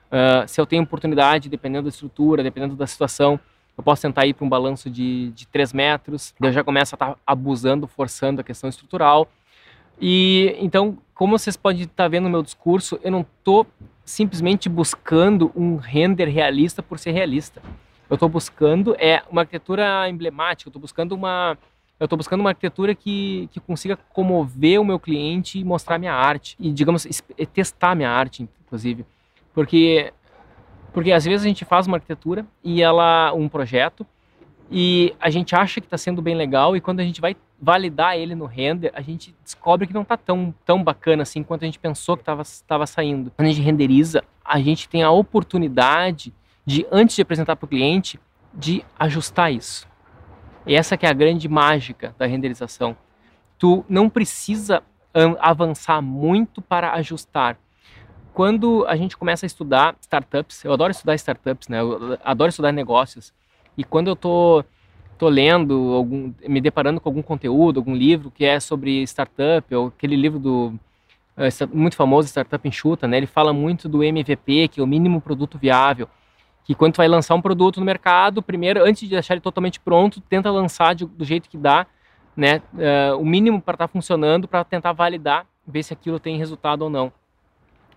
Uh, 0.10 0.48
se 0.48 0.60
eu 0.60 0.66
tenho 0.66 0.84
oportunidade, 0.84 1.50
dependendo 1.50 1.84
da 1.84 1.90
estrutura, 1.90 2.42
dependendo 2.42 2.76
da 2.76 2.88
situação, 2.88 3.40
eu 3.78 3.84
posso 3.84 4.02
tentar 4.02 4.26
ir 4.26 4.34
para 4.34 4.46
um 4.46 4.50
balanço 4.50 4.90
de, 4.90 5.32
de 5.32 5.48
3 5.48 5.72
metros, 5.72 6.34
eu 6.42 6.52
já 6.52 6.64
começo 6.64 6.96
a 6.96 6.98
estar 6.98 7.14
tá 7.14 7.18
abusando, 7.26 7.88
forçando 7.88 8.42
a 8.42 8.44
questão 8.44 8.70
estrutural. 8.70 9.30
E 10.02 10.56
então, 10.60 10.98
como 11.14 11.38
vocês 11.38 11.56
podem 11.56 11.84
estar 11.84 12.04
tá 12.04 12.08
vendo 12.08 12.24
no 12.26 12.30
meu 12.30 12.44
discurso, 12.44 13.00
eu 13.04 13.12
não 13.12 13.22
estou 13.22 13.66
simplesmente 14.04 14.68
buscando 14.68 15.52
um 15.56 15.76
render 15.78 16.26
realista 16.26 16.82
por 16.82 16.98
ser 16.98 17.12
realista. 17.12 17.62
Eu 18.10 18.16
estou 18.16 18.28
buscando 18.28 18.96
é 18.98 19.22
uma 19.30 19.42
arquitetura 19.42 20.10
emblemática, 20.10 20.68
eu 20.68 20.72
estou 20.72 20.82
buscando 20.82 21.14
uma 21.14 21.58
eu 22.00 22.06
estou 22.06 22.18
buscando 22.18 22.40
uma 22.40 22.52
arquitetura 22.52 22.96
que, 22.96 23.50
que 23.52 23.60
consiga 23.60 23.98
comover 24.14 24.80
o 24.80 24.86
meu 24.86 24.98
cliente 24.98 25.60
e 25.60 25.66
mostrar 25.66 26.00
minha 26.00 26.14
arte 26.14 26.56
e 26.60 26.72
digamos 26.72 27.06
testar 27.54 27.94
minha 27.94 28.10
arte, 28.10 28.48
inclusive. 28.66 29.06
Porque, 29.54 30.14
porque 30.94 31.12
às 31.12 31.26
vezes 31.26 31.46
a 31.46 31.48
gente 31.48 31.66
faz 31.66 31.88
uma 31.88 31.98
arquitetura 31.98 32.46
e 32.64 32.82
ela, 32.82 33.34
um 33.34 33.50
projeto, 33.50 34.06
e 34.72 35.16
a 35.20 35.30
gente 35.30 35.56
acha 35.56 35.82
que 35.82 35.88
está 35.88 35.98
sendo 35.98 36.22
bem 36.22 36.36
legal 36.36 36.76
e 36.76 36.82
quando 36.82 37.00
a 37.00 37.04
gente 37.04 37.20
vai 37.20 37.36
validar 37.60 38.16
ele 38.18 38.36
no 38.36 38.46
render, 38.46 38.92
a 38.94 39.02
gente 39.02 39.36
descobre 39.44 39.88
que 39.88 39.94
não 39.94 40.04
está 40.04 40.16
tão, 40.16 40.54
tão 40.64 40.84
bacana 40.84 41.24
assim 41.24 41.44
quanto 41.44 41.64
a 41.64 41.66
gente 41.66 41.80
pensou 41.80 42.16
que 42.16 42.22
estava 42.22 42.86
saindo. 42.86 43.32
Quando 43.36 43.48
a 43.48 43.52
gente 43.52 43.64
renderiza, 43.64 44.24
a 44.46 44.60
gente 44.60 44.88
tem 44.88 45.04
a 45.04 45.12
oportunidade 45.12 46.34
de, 46.66 46.86
antes 46.92 47.16
de 47.16 47.22
apresentar 47.22 47.56
para 47.56 47.66
o 47.66 47.70
cliente, 47.70 48.20
de 48.54 48.86
ajustar 48.98 49.52
isso. 49.52 49.88
E 50.66 50.76
essa 50.76 50.96
que 50.96 51.06
é 51.06 51.10
a 51.10 51.14
grande 51.14 51.50
mágica 51.50 52.16
da 52.18 52.26
renderização. 52.26 52.96
Tu 53.58 53.84
não 53.90 54.08
precisa 54.10 54.84
avançar 55.40 56.02
muito 56.02 56.62
para 56.62 56.94
ajustar 56.94 57.58
quando 58.40 58.86
a 58.88 58.96
gente 58.96 59.18
começa 59.18 59.46
a 59.46 59.48
estudar 59.48 59.98
startups, 60.00 60.64
eu 60.64 60.72
adoro 60.72 60.92
estudar 60.92 61.14
startups, 61.16 61.68
né? 61.68 61.82
Eu 61.82 62.18
adoro 62.24 62.48
estudar 62.48 62.72
negócios. 62.72 63.34
E 63.78 63.84
quando 63.84 64.08
eu 64.08 64.16
tô 64.16 64.64
tô 65.18 65.28
lendo, 65.28 65.94
algum, 65.94 66.34
me 66.48 66.62
deparando 66.62 67.02
com 67.02 67.10
algum 67.10 67.22
conteúdo, 67.22 67.82
algum 67.82 67.94
livro 67.94 68.32
que 68.32 68.46
é 68.46 68.58
sobre 68.62 69.04
startup, 69.04 69.76
ou 69.76 69.88
aquele 69.88 70.16
livro 70.16 70.40
do 70.40 70.68
uh, 71.36 71.70
muito 71.74 71.98
famoso, 71.98 72.30
Startup 72.30 72.66
Enxuta, 72.66 73.10
né? 73.10 73.18
Ele 73.18 73.26
fala 73.26 73.52
muito 73.52 73.90
do 73.90 74.02
MVP, 74.02 74.70
que 74.70 74.80
é 74.80 74.84
o 74.84 74.88
mínimo 74.88 75.20
produto 75.20 75.58
viável, 75.58 76.08
que 76.64 76.74
quando 76.74 76.94
tu 76.94 76.98
vai 77.00 77.10
lançar 77.10 77.36
um 77.36 77.42
produto 77.42 77.82
no 77.82 77.86
mercado, 77.86 78.42
primeiro, 78.42 78.86
antes 78.86 79.02
de 79.02 79.10
deixar 79.10 79.34
ele 79.34 79.42
totalmente 79.42 79.82
pronto, 79.82 80.22
tenta 80.22 80.50
lançar 80.50 80.96
de, 80.96 81.06
do 81.06 81.26
jeito 81.26 81.50
que 81.50 81.58
dá, 81.58 81.86
né? 82.38 82.62
Uh, 82.74 83.20
o 83.20 83.26
mínimo 83.26 83.62
para 83.62 83.76
estar 83.76 83.88
tá 83.90 83.92
funcionando, 83.92 84.48
para 84.48 84.64
tentar 84.64 84.94
validar, 84.94 85.46
ver 85.68 85.84
se 85.84 85.92
aquilo 85.92 86.22
tem 86.22 86.38
resultado 86.38 86.84
ou 86.84 86.90
não. 86.90 87.12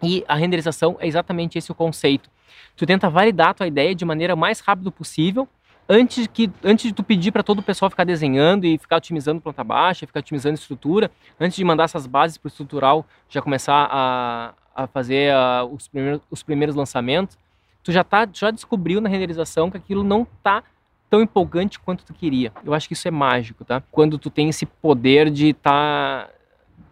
E 0.03 0.25
a 0.27 0.35
renderização 0.35 0.97
é 0.99 1.07
exatamente 1.07 1.59
esse 1.59 1.71
o 1.71 1.75
conceito. 1.75 2.29
Tu 2.77 2.87
tenta 2.87 3.09
validar 3.09 3.51
a 3.51 3.55
tua 3.55 3.67
ideia 3.67 3.95
de 3.95 4.05
maneira 4.05 4.35
mais 4.35 4.61
rápida 4.61 4.91
possível, 4.91 5.49
antes, 5.89 6.27
que, 6.27 6.51
antes 6.65 6.87
de 6.87 6.93
tu 6.93 7.03
pedir 7.03 7.31
para 7.33 7.43
todo 7.43 7.59
o 7.59 7.63
pessoal 7.63 7.91
ficar 7.91 8.05
desenhando 8.05 8.65
e 8.65 8.79
ficar 8.79 8.97
otimizando 8.97 9.41
planta 9.41 9.63
baixa, 9.63 10.07
ficar 10.07 10.21
otimizando 10.21 10.55
estrutura, 10.55 11.11
antes 11.41 11.57
de 11.57 11.65
mandar 11.65 11.85
essas 11.85 12.07
bases 12.07 12.39
para 12.39 12.47
o 12.47 12.51
estrutural 12.51 13.07
já 13.29 13.43
começar 13.43 13.89
a, 13.91 14.55
a 14.75 14.87
fazer 14.87 15.33
a, 15.33 15.65
os, 15.65 15.89
primeiros, 15.89 16.21
os 16.31 16.43
primeiros 16.43 16.75
lançamentos, 16.75 17.37
tu 17.83 17.93
já, 17.93 18.03
tá, 18.03 18.29
já 18.33 18.51
descobriu 18.51 19.01
na 19.01 19.09
renderização 19.09 19.71
que 19.71 19.77
aquilo 19.77 20.03
não 20.03 20.23
está 20.23 20.63
tão 21.11 21.21
empolgante 21.21 21.79
quanto 21.79 22.05
tu 22.05 22.15
queria. 22.15 22.51
Eu 22.65 22.73
acho 22.73 22.89
que 22.89 22.95
isso 22.95 23.07
é 23.07 23.11
mágico, 23.11 23.67
tá? 23.67 23.83
Quando 23.93 24.17
tu 24.17 24.31
tem 24.31 24.49
esse 24.49 24.65
poder 24.65 25.29
de 25.31 25.49
estar 25.49 26.27
tá, 26.27 26.31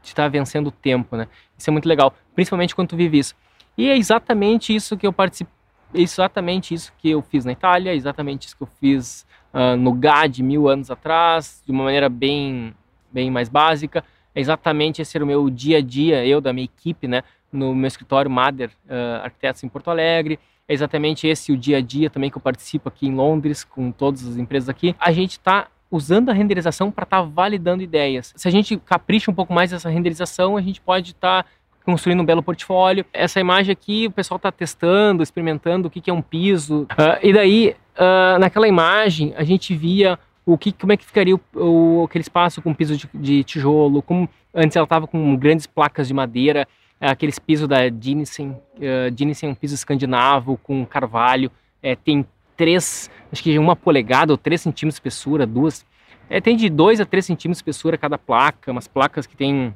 de 0.02 0.14
tá 0.14 0.28
vencendo 0.28 0.69
o 0.69 0.73
tempo, 0.73 1.16
né? 1.16 1.28
Isso 1.57 1.69
é 1.69 1.73
muito 1.73 1.88
legal, 1.88 2.14
principalmente 2.35 2.75
quando 2.75 2.88
tu 2.88 2.97
vive 2.97 3.19
isso. 3.19 3.35
E 3.76 3.88
é 3.88 3.97
exatamente 3.97 4.75
isso 4.75 4.97
que 4.97 5.07
eu 5.07 5.12
participei 5.12 5.61
exatamente 5.92 6.75
isso 6.75 6.92
que 6.99 7.11
eu 7.11 7.23
fiz 7.23 7.45
na 7.45 7.52
Itália, 7.52 7.95
exatamente 7.95 8.47
isso 8.47 8.57
que 8.57 8.62
eu 8.62 8.69
fiz 8.80 9.26
uh, 9.52 9.76
no 9.76 9.92
GAD 9.92 10.42
mil 10.42 10.69
anos 10.69 10.90
atrás, 10.90 11.62
de 11.64 11.73
uma 11.73 11.85
maneira 11.85 12.09
bem, 12.09 12.75
bem 13.12 13.30
mais 13.30 13.49
básica. 13.49 14.04
É 14.35 14.40
exatamente 14.40 15.02
esse 15.02 15.16
era 15.16 15.25
o 15.25 15.26
meu 15.26 15.50
dia 15.50 15.78
a 15.78 15.80
dia, 15.80 16.25
eu 16.25 16.40
da 16.40 16.52
minha 16.52 16.64
equipe, 16.64 17.09
né, 17.09 17.23
no 17.52 17.75
meu 17.75 17.88
escritório 17.88 18.30
Mader 18.30 18.71
uh, 18.87 19.25
Arquitetos 19.25 19.64
em 19.64 19.69
Porto 19.69 19.90
Alegre. 19.90 20.38
É 20.69 20.73
exatamente 20.73 21.26
esse 21.26 21.50
o 21.50 21.57
dia 21.57 21.78
a 21.78 21.80
dia 21.80 22.09
também 22.09 22.30
que 22.30 22.37
eu 22.37 22.42
participo 22.42 22.88
aqui 22.88 23.09
em 23.09 23.14
Londres 23.14 23.64
com 23.64 23.90
todas 23.90 24.26
as 24.26 24.37
empresas 24.37 24.69
aqui. 24.69 24.95
A 25.00 25.11
gente 25.11 25.33
está 25.33 25.66
usando 25.91 26.29
a 26.29 26.33
renderização 26.33 26.91
para 26.91 27.05
estar 27.05 27.23
tá 27.23 27.29
validando 27.29 27.83
ideias. 27.83 28.33
Se 28.37 28.47
a 28.47 28.51
gente 28.51 28.77
capricha 28.77 29.31
um 29.31 29.35
pouco 29.35 29.53
mais 29.53 29.73
essa 29.73 29.89
renderização, 29.89 30.57
a 30.57 30.61
gente 30.61 30.81
pode 30.81 31.11
estar 31.11 31.43
tá 31.43 31.49
construindo 31.85 32.21
um 32.21 32.25
belo 32.25 32.43
portfólio. 32.43 33.05
Essa 33.13 33.41
imagem 33.41 33.73
aqui, 33.73 34.07
o 34.07 34.11
pessoal 34.11 34.37
está 34.37 34.53
testando, 34.53 35.23
experimentando 35.23 35.89
o 35.89 35.91
que, 35.91 36.01
que 36.01 36.11
é 36.11 36.13
um 36.13 36.23
piso. 36.23 36.83
Uh, 36.83 37.19
e 37.23 37.33
daí, 37.33 37.77
uh, 37.97 38.39
naquela 38.39 38.69
imagem, 38.69 39.35
a 39.37 39.43
gente 39.43 39.75
via 39.75 40.19
o 40.47 40.57
que, 40.57 40.73
como 40.73 40.93
é 40.93 40.97
que 40.97 41.05
ficaria 41.05 41.35
o, 41.35 41.41
o 41.55 42.05
aquele 42.05 42.23
espaço 42.23 42.63
com 42.63 42.75
piso 42.75 42.97
de, 42.97 43.09
de 43.15 43.45
tijolo, 43.45 44.03
como 44.03 44.29
antes 44.55 44.77
ela 44.77 44.85
estava 44.85 45.07
com 45.07 45.37
grandes 45.37 45.67
placas 45.67 46.07
de 46.07 46.15
madeira, 46.15 46.69
uh, 47.01 47.07
aqueles 47.07 47.39
pisos 47.39 47.67
da 47.67 47.89
Dinesen, 47.89 48.51
uh, 48.51 49.11
Dinesen 49.11 49.49
é 49.49 49.53
um 49.53 49.55
piso 49.55 49.75
escandinavo 49.75 50.59
com 50.63 50.85
carvalho, 50.87 51.51
é, 51.83 51.97
tem 51.97 52.27
três, 52.61 53.11
acho 53.33 53.43
que 53.43 53.59
uma 53.59 53.75
polegada 53.75 54.35
ou 54.35 54.37
três 54.37 54.61
centímetros 54.61 54.97
de 54.97 55.09
espessura, 55.09 55.47
duas, 55.47 55.87
é, 56.29 56.43
tem 56.43 56.55
de 56.55 56.69
dois 56.69 57.00
a 57.00 57.07
três 57.07 57.25
centímetros 57.25 57.57
de 57.57 57.71
espessura 57.71 57.97
cada 57.97 58.19
placa, 58.19 58.71
umas 58.71 58.87
placas 58.87 59.26
que 59.26 59.35
tem 59.35 59.75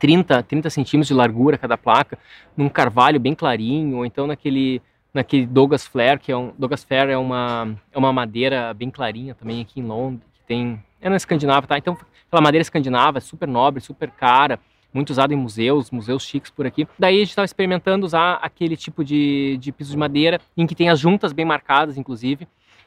30, 0.00 0.42
30 0.42 0.70
centímetros 0.70 1.06
de 1.06 1.14
largura 1.14 1.56
cada 1.56 1.78
placa, 1.78 2.18
num 2.56 2.68
carvalho 2.68 3.20
bem 3.20 3.32
clarinho, 3.32 3.98
ou 3.98 4.04
então 4.04 4.26
naquele, 4.26 4.82
naquele 5.14 5.46
Douglas 5.46 5.86
Flare, 5.86 6.18
que 6.18 6.32
é 6.32 6.36
um 6.36 6.52
Douglas 6.58 6.82
Flare 6.82 7.12
é 7.12 7.16
uma, 7.16 7.76
é 7.92 7.96
uma 7.96 8.12
madeira 8.12 8.74
bem 8.74 8.90
clarinha 8.90 9.32
também 9.32 9.62
aqui 9.62 9.78
em 9.78 9.84
Londres, 9.84 10.26
que 10.34 10.42
tem 10.48 10.82
é 11.00 11.08
na 11.08 11.14
Escandinávia, 11.14 11.68
tá? 11.68 11.78
Então 11.78 11.96
aquela 12.26 12.42
madeira 12.42 12.62
escandinava, 12.62 13.20
super 13.20 13.46
nobre, 13.46 13.80
super 13.80 14.10
cara, 14.10 14.58
muito 14.94 15.10
usada 15.10 15.34
em 15.34 15.36
museus, 15.36 15.90
museus 15.90 16.24
chiques 16.24 16.50
por 16.50 16.64
aqui. 16.64 16.88
Daí 16.98 17.16
a 17.16 17.18
gente 17.18 17.30
estava 17.30 17.44
experimentando 17.44 18.06
usar 18.06 18.34
aquele 18.40 18.76
tipo 18.76 19.04
de, 19.04 19.58
de 19.58 19.72
piso 19.72 19.90
de 19.90 19.98
madeira, 19.98 20.40
em 20.56 20.66
que 20.66 20.74
tem 20.74 20.88
as 20.88 21.00
juntas 21.00 21.32
bem 21.32 21.44
marcadas, 21.44 21.98
inclusive, 21.98 22.46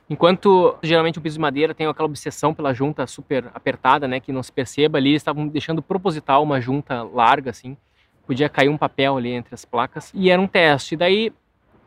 Enquanto 0.10 0.78
geralmente 0.82 1.20
o 1.20 1.22
piso 1.22 1.36
de 1.36 1.42
madeira 1.42 1.74
tem 1.74 1.86
aquela 1.86 2.08
obsessão 2.08 2.54
pela 2.54 2.74
junta 2.74 3.06
super 3.06 3.52
apertada, 3.54 4.08
né, 4.08 4.20
que 4.20 4.32
não 4.32 4.42
se 4.42 4.52
perceba 4.52 4.98
ali, 4.98 5.10
eles 5.10 5.22
estavam 5.22 5.48
deixando 5.48 5.82
proposital 5.82 6.44
uma 6.44 6.62
junta 6.62 7.04
larga 7.04 7.52
assim, 7.52 7.76
podia 8.26 8.48
cair 8.48 8.70
um 8.70 8.78
papel 8.78 9.18
ali 9.18 9.32
entre 9.32 9.54
as 9.54 9.66
placas 9.66 10.12
e 10.16 10.30
era 10.30 10.42
um 10.42 10.48
teste. 10.48 10.96
Daí 10.96 11.34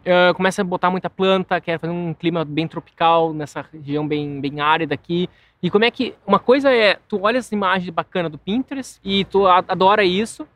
uh, 0.01 0.35
começa 0.35 0.61
a 0.61 0.65
botar 0.65 0.91
muita 0.91 1.09
planta, 1.09 1.61
quer 1.63 1.79
fazer 1.79 1.93
um 1.93 2.13
clima 2.13 2.45
bem 2.45 2.69
tropical 2.69 3.33
nessa 3.33 3.65
região 3.73 4.07
bem 4.07 4.39
bem 4.39 4.61
árida 4.61 4.95
aqui. 4.95 5.29
E 5.63 5.71
como 5.71 5.85
é 5.85 5.91
que 5.91 6.15
uma 6.27 6.39
coisa 6.39 6.73
é 6.73 6.99
tu 7.09 7.21
olha 7.23 7.39
as 7.39 7.53
imagens 7.53 7.91
bacanas 7.91 8.33
do 8.33 8.39
Pinterest 8.39 8.99
e 9.05 9.25
tu 9.25 9.47
adora 9.47 10.05
isso. 10.05 10.47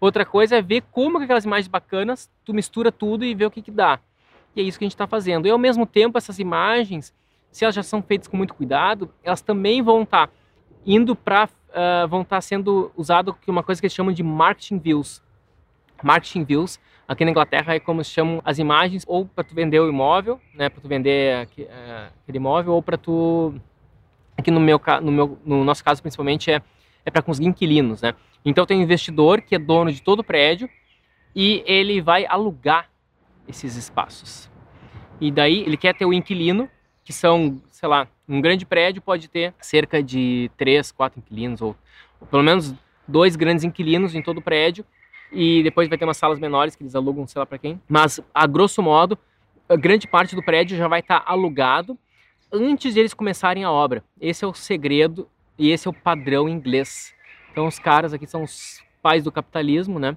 Outra 0.00 0.24
coisa 0.24 0.56
é 0.56 0.62
ver 0.62 0.82
como 0.90 1.18
que 1.18 1.24
aquelas 1.24 1.44
imagens 1.44 1.68
bacanas 1.68 2.30
tu 2.44 2.54
mistura 2.54 2.90
tudo 2.90 3.24
e 3.24 3.34
vê 3.34 3.44
o 3.44 3.50
que 3.50 3.62
que 3.62 3.70
dá. 3.70 4.00
E 4.54 4.60
é 4.60 4.64
isso 4.64 4.78
que 4.78 4.84
a 4.84 4.86
gente 4.86 4.94
está 4.94 5.06
fazendo. 5.06 5.46
E 5.46 5.50
ao 5.50 5.58
mesmo 5.58 5.86
tempo, 5.86 6.18
essas 6.18 6.38
imagens, 6.38 7.14
se 7.50 7.64
elas 7.64 7.74
já 7.74 7.82
são 7.82 8.02
feitas 8.02 8.28
com 8.28 8.36
muito 8.36 8.54
cuidado, 8.54 9.10
elas 9.22 9.40
também 9.40 9.82
vão 9.82 10.02
estar 10.02 10.26
tá 10.26 10.32
indo 10.86 11.14
para, 11.14 11.44
uh, 11.44 11.48
ah, 11.74 12.06
vão 12.06 12.22
estar 12.22 12.36
tá 12.36 12.40
sendo 12.40 12.90
usado 12.96 13.36
uma 13.46 13.62
coisa 13.62 13.80
que 13.80 13.86
eles 13.86 13.94
chamam 13.94 14.12
de 14.12 14.22
marketing 14.22 14.78
views. 14.78 15.22
Marketing 16.02 16.44
views, 16.44 16.80
aqui 17.06 17.24
na 17.24 17.30
Inglaterra 17.30 17.74
é 17.74 17.80
como 17.80 18.02
se 18.02 18.10
chamam 18.10 18.42
as 18.44 18.58
imagens, 18.58 19.04
ou 19.06 19.24
para 19.24 19.44
tu 19.44 19.54
vender 19.54 19.78
o 19.80 19.88
imóvel, 19.88 20.40
né, 20.54 20.68
para 20.68 20.80
tu 20.80 20.88
vender 20.88 21.38
uh, 21.38 21.42
aquele 22.22 22.38
imóvel, 22.38 22.74
ou 22.74 22.82
para 22.82 22.98
tu, 22.98 23.54
aqui 24.36 24.50
no 24.50 24.60
meu, 24.60 24.80
no 25.02 25.12
meu, 25.12 25.38
no 25.44 25.64
nosso 25.64 25.84
caso 25.84 26.02
principalmente 26.02 26.50
é, 26.50 26.60
é 27.04 27.10
para 27.10 27.22
conseguir 27.22 27.48
inquilinos, 27.48 28.02
né. 28.02 28.14
Então 28.44 28.66
tem 28.66 28.78
um 28.78 28.82
investidor 28.82 29.40
que 29.42 29.54
é 29.54 29.58
dono 29.58 29.92
de 29.92 30.02
todo 30.02 30.20
o 30.20 30.24
prédio 30.24 30.68
e 31.34 31.62
ele 31.66 32.00
vai 32.00 32.26
alugar 32.26 32.88
esses 33.48 33.76
espaços. 33.76 34.50
E 35.20 35.30
daí 35.30 35.60
ele 35.60 35.76
quer 35.76 35.94
ter 35.94 36.04
o 36.04 36.12
inquilino, 36.12 36.68
que 37.04 37.12
são, 37.12 37.60
sei 37.70 37.88
lá, 37.88 38.08
um 38.28 38.40
grande 38.40 38.66
prédio 38.66 39.02
pode 39.02 39.28
ter 39.28 39.54
cerca 39.60 40.02
de 40.02 40.50
três, 40.56 40.90
quatro 40.90 41.20
inquilinos, 41.20 41.60
ou, 41.60 41.76
ou 42.20 42.26
pelo 42.26 42.42
menos 42.42 42.74
dois 43.06 43.36
grandes 43.36 43.64
inquilinos 43.64 44.14
em 44.14 44.22
todo 44.22 44.38
o 44.38 44.42
prédio, 44.42 44.84
e 45.32 45.62
depois 45.62 45.88
vai 45.88 45.96
ter 45.96 46.04
umas 46.04 46.16
salas 46.16 46.38
menores 46.38 46.76
que 46.76 46.82
eles 46.82 46.94
alugam, 46.94 47.26
sei 47.26 47.38
lá 47.38 47.46
para 47.46 47.58
quem. 47.58 47.80
Mas, 47.88 48.20
a 48.34 48.46
grosso 48.46 48.82
modo, 48.82 49.18
a 49.68 49.76
grande 49.76 50.06
parte 50.06 50.34
do 50.34 50.42
prédio 50.42 50.76
já 50.76 50.88
vai 50.88 51.00
estar 51.00 51.20
tá 51.20 51.30
alugado 51.30 51.98
antes 52.52 52.94
de 52.94 53.00
eles 53.00 53.14
começarem 53.14 53.64
a 53.64 53.70
obra. 53.70 54.04
Esse 54.20 54.44
é 54.44 54.48
o 54.48 54.52
segredo 54.52 55.28
e 55.58 55.70
esse 55.70 55.88
é 55.88 55.90
o 55.90 55.94
padrão 55.94 56.48
inglês. 56.48 57.14
Então, 57.50 57.66
os 57.66 57.78
caras 57.78 58.12
aqui 58.12 58.26
são 58.26 58.42
os 58.42 58.82
pais 59.02 59.24
do 59.24 59.32
capitalismo, 59.32 59.98
né? 59.98 60.16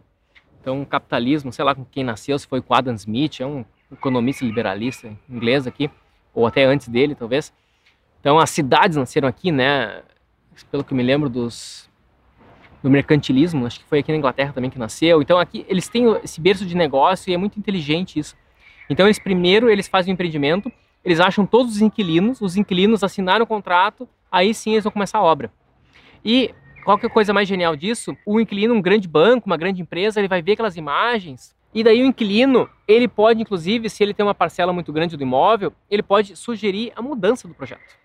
Então, 0.62 0.82
o 0.82 0.86
capitalismo, 0.86 1.51
sei 1.51 1.63
lá 1.63 1.74
com 1.74 1.86
quem 1.86 2.04
nasceu, 2.04 2.38
se 2.38 2.48
foi 2.48 2.62
com 2.62 2.74
Adam 2.74 2.96
Smith, 2.96 3.39
é 3.39 3.46
um 3.46 3.63
economista 3.92 4.44
liberalista 4.44 5.15
inglês 5.30 5.68
aqui, 5.68 5.89
ou 6.34 6.46
até 6.46 6.65
antes 6.65 6.88
dele, 6.88 7.15
talvez. 7.15 7.54
Então, 8.20 8.39
as 8.39 8.50
cidades 8.50 8.98
nasceram 8.98 9.27
aqui, 9.27 9.51
né? 9.51 10.01
Pelo 10.72 10.84
que 10.84 10.94
eu 10.94 10.98
me 10.98 11.04
lembro 11.04 11.30
dos 11.30 11.89
do 12.82 12.89
mercantilismo, 12.89 13.65
acho 13.65 13.80
que 13.80 13.86
foi 13.86 14.00
aqui 14.00 14.12
na 14.12 14.18
Inglaterra 14.18 14.54
também 14.54 14.70
que 14.70 14.77
nasceu. 14.77 15.20
Então, 15.20 15.39
aqui 15.39 15.65
eles 15.68 15.88
têm 15.88 16.06
esse 16.24 16.39
berço 16.39 16.65
de 16.65 16.75
negócio 16.75 17.32
e 17.32 17.34
é 17.34 17.38
muito 17.38 17.58
inteligente 17.58 18.20
isso. 18.20 18.36
Então, 18.89 19.08
eles 19.08 19.18
primeiro 19.18 19.70
eles 19.70 19.88
fazem 19.88 20.12
o 20.12 20.13
empreendimento, 20.13 20.72
eles 21.05 21.19
acham 21.19 21.45
todos 21.45 21.75
os 21.75 21.81
inquilinos, 21.81 22.41
os 22.41 22.57
inquilinos 22.57 23.03
assinaram 23.03 23.43
o 23.43 23.47
contrato, 23.47 24.09
aí 24.31 24.53
sim 24.53 24.71
eles 24.71 24.83
vão 24.83 24.91
começar 24.91 25.19
a 25.19 25.24
obra. 25.24 25.51
E 26.24 26.53
qual 26.83 26.97
que 26.97 27.05
é 27.05 27.09
a 27.09 27.12
coisa 27.12 27.31
mais 27.31 27.47
genial 27.47 27.75
disso? 27.75 28.17
O 28.25 28.39
inquilino, 28.39 28.74
um 28.74 28.81
grande 28.81 29.07
banco, 29.07 29.45
uma 29.47 29.57
grande 29.57 29.81
empresa, 29.81 30.19
ele 30.19 30.27
vai 30.27 30.41
ver 30.41 30.53
aquelas 30.53 30.75
imagens 30.75 31.55
e 31.75 31.83
daí 31.83 32.01
o 32.01 32.05
inquilino, 32.05 32.69
ele 32.88 33.05
pode, 33.05 33.41
inclusive, 33.41 33.89
se 33.89 34.01
ele 34.01 34.13
tem 34.13 34.25
uma 34.25 34.33
parcela 34.33 34.71
muito 34.71 34.93
grande 34.93 35.17
do 35.17 35.24
imóvel, 35.24 35.74
ele 35.91 36.01
pode 36.01 36.33
sugerir 36.38 36.93
a 36.95 37.01
mudança 37.01 37.50
do 37.50 37.53
projeto. 37.53 37.97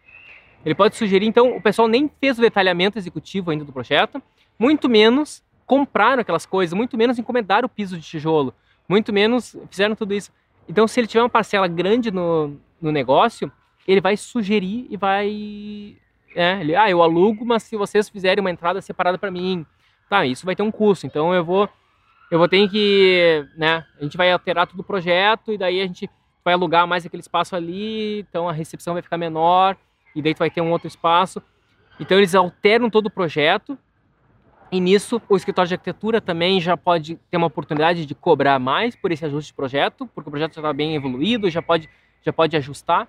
Ele 0.66 0.74
pode 0.74 0.96
sugerir, 0.96 1.26
então, 1.26 1.56
o 1.56 1.62
pessoal 1.62 1.86
nem 1.86 2.10
fez 2.20 2.36
o 2.36 2.42
detalhamento 2.42 2.98
executivo 2.98 3.52
ainda 3.52 3.64
do 3.64 3.72
projeto, 3.72 4.20
muito 4.58 4.88
menos 4.88 5.40
compraram 5.64 6.20
aquelas 6.20 6.44
coisas, 6.44 6.74
muito 6.74 6.98
menos 6.98 7.16
encomendaram 7.16 7.66
o 7.66 7.68
piso 7.68 7.96
de 7.96 8.04
tijolo, 8.04 8.52
muito 8.88 9.12
menos 9.12 9.56
fizeram 9.70 9.94
tudo 9.94 10.14
isso. 10.14 10.32
Então, 10.68 10.88
se 10.88 10.98
ele 10.98 11.06
tiver 11.06 11.22
uma 11.22 11.30
parcela 11.30 11.68
grande 11.68 12.10
no, 12.10 12.56
no 12.80 12.90
negócio, 12.92 13.50
ele 13.86 14.00
vai 14.00 14.16
sugerir 14.16 14.86
e 14.90 14.96
vai 14.96 15.96
é, 16.34 16.60
ele, 16.60 16.76
ah, 16.76 16.88
eu 16.88 17.02
alugo, 17.02 17.44
mas 17.44 17.62
se 17.64 17.76
vocês 17.76 18.08
fizerem 18.08 18.40
uma 18.40 18.50
entrada 18.50 18.80
separada 18.80 19.18
para 19.18 19.30
mim, 19.30 19.66
tá, 20.08 20.24
isso 20.24 20.46
vai 20.46 20.54
ter 20.54 20.62
um 20.62 20.70
custo. 20.70 21.06
Então 21.06 21.34
eu 21.34 21.44
vou, 21.44 21.68
eu 22.30 22.38
vou 22.38 22.48
ter 22.48 22.68
que, 22.68 23.46
né, 23.56 23.84
a 23.98 24.02
gente 24.02 24.16
vai 24.16 24.30
alterar 24.30 24.66
todo 24.66 24.80
o 24.80 24.84
projeto 24.84 25.52
e 25.52 25.58
daí 25.58 25.80
a 25.80 25.86
gente 25.86 26.08
vai 26.44 26.54
alugar 26.54 26.86
mais 26.86 27.04
aquele 27.04 27.20
espaço 27.20 27.54
ali, 27.54 28.20
então 28.20 28.48
a 28.48 28.52
recepção 28.52 28.94
vai 28.94 29.02
ficar 29.02 29.18
menor 29.18 29.76
e 30.14 30.22
daí 30.22 30.34
tu 30.34 30.38
vai 30.38 30.50
ter 30.50 30.60
um 30.60 30.70
outro 30.70 30.88
espaço. 30.88 31.42
Então 31.98 32.16
eles 32.16 32.34
alteram 32.34 32.88
todo 32.88 33.06
o 33.06 33.10
projeto 33.10 33.76
e 34.72 34.80
nisso 34.80 35.20
o 35.28 35.36
escritório 35.36 35.68
de 35.68 35.74
arquitetura 35.74 36.20
também 36.20 36.60
já 36.60 36.76
pode 36.76 37.16
ter 37.30 37.36
uma 37.36 37.48
oportunidade 37.48 38.06
de 38.06 38.14
cobrar 38.14 38.58
mais 38.58 38.94
por 38.94 39.10
esse 39.10 39.24
ajuste 39.24 39.50
de 39.50 39.54
projeto, 39.54 40.08
porque 40.14 40.28
o 40.28 40.30
projeto 40.30 40.54
já 40.54 40.60
está 40.60 40.72
bem 40.72 40.94
evoluído, 40.94 41.50
já 41.50 41.60
pode, 41.60 41.88
já 42.22 42.32
pode 42.32 42.56
ajustar 42.56 43.08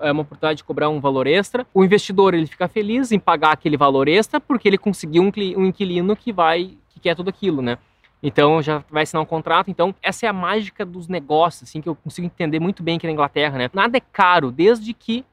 é 0.00 0.12
uma 0.12 0.22
oportunidade 0.22 0.58
de 0.58 0.64
cobrar 0.64 0.88
um 0.88 1.00
valor 1.00 1.26
extra. 1.26 1.66
O 1.74 1.84
investidor 1.84 2.34
ele 2.34 2.46
fica 2.46 2.68
feliz 2.68 3.12
em 3.12 3.18
pagar 3.18 3.52
aquele 3.52 3.76
valor 3.76 4.08
extra 4.08 4.40
porque 4.40 4.68
ele 4.68 4.78
conseguiu 4.78 5.22
um, 5.22 5.32
um 5.56 5.66
inquilino 5.66 6.14
que 6.16 6.32
vai 6.32 6.76
que 6.88 7.00
quer 7.00 7.14
tudo 7.14 7.30
aquilo, 7.30 7.62
né? 7.62 7.78
Então 8.22 8.60
já 8.62 8.82
vai 8.90 9.02
assinar 9.04 9.22
um 9.22 9.26
contrato. 9.26 9.70
Então 9.70 9.94
essa 10.02 10.26
é 10.26 10.28
a 10.28 10.32
mágica 10.32 10.84
dos 10.84 11.08
negócios, 11.08 11.68
assim 11.68 11.80
que 11.80 11.88
eu 11.88 11.94
consigo 11.94 12.26
entender 12.26 12.60
muito 12.60 12.82
bem 12.82 12.96
aqui 12.96 13.06
na 13.06 13.12
Inglaterra, 13.12 13.58
né? 13.58 13.70
Nada 13.72 13.96
é 13.96 14.00
caro 14.00 14.50
desde 14.50 14.92
que 14.92 15.24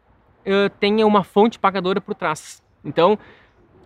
uh, 0.46 0.70
tenha 0.79 1.05
uma 1.05 1.24
fonte 1.24 1.60
pagadora 1.60 2.01
por 2.01 2.15
trás. 2.15 2.62
Então 2.84 3.17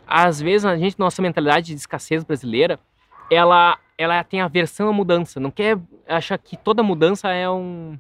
às 0.08 0.42
vezes 0.42 0.66
a 0.66 0.78
gente 0.78 0.98
nossa 0.98 1.22
mentalidade 1.22 1.68
de 1.68 1.76
escassez 1.76 2.24
brasileira, 2.24 2.80
ela 3.30 3.78
ela 3.98 4.24
tem 4.24 4.40
aversão 4.40 4.88
à 4.88 4.94
mudança, 4.94 5.42
não 5.42 5.52
quer 5.52 5.78
acha 6.08 6.38
que 6.38 6.56
toda 6.56 6.82
mudança 6.82 7.30
é 7.30 7.50
um 7.50 8.00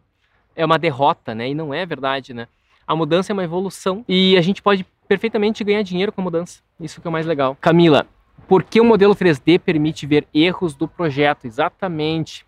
é 0.55 0.65
uma 0.65 0.77
derrota, 0.77 1.33
né? 1.33 1.49
E 1.49 1.55
não 1.55 1.73
é 1.73 1.85
verdade, 1.85 2.33
né? 2.33 2.47
A 2.87 2.95
mudança 2.95 3.31
é 3.31 3.33
uma 3.33 3.43
evolução 3.43 4.03
e 4.07 4.37
a 4.37 4.41
gente 4.41 4.61
pode 4.61 4.85
perfeitamente 5.07 5.63
ganhar 5.63 5.81
dinheiro 5.81 6.11
com 6.11 6.21
a 6.21 6.23
mudança. 6.23 6.61
Isso 6.79 7.01
que 7.01 7.07
é 7.07 7.09
o 7.09 7.11
mais 7.11 7.25
legal. 7.25 7.57
Camila, 7.59 8.07
por 8.47 8.63
que 8.63 8.81
o 8.81 8.85
modelo 8.85 9.15
3D 9.15 9.59
permite 9.59 10.05
ver 10.05 10.27
erros 10.33 10.75
do 10.75 10.87
projeto? 10.87 11.45
Exatamente. 11.45 12.45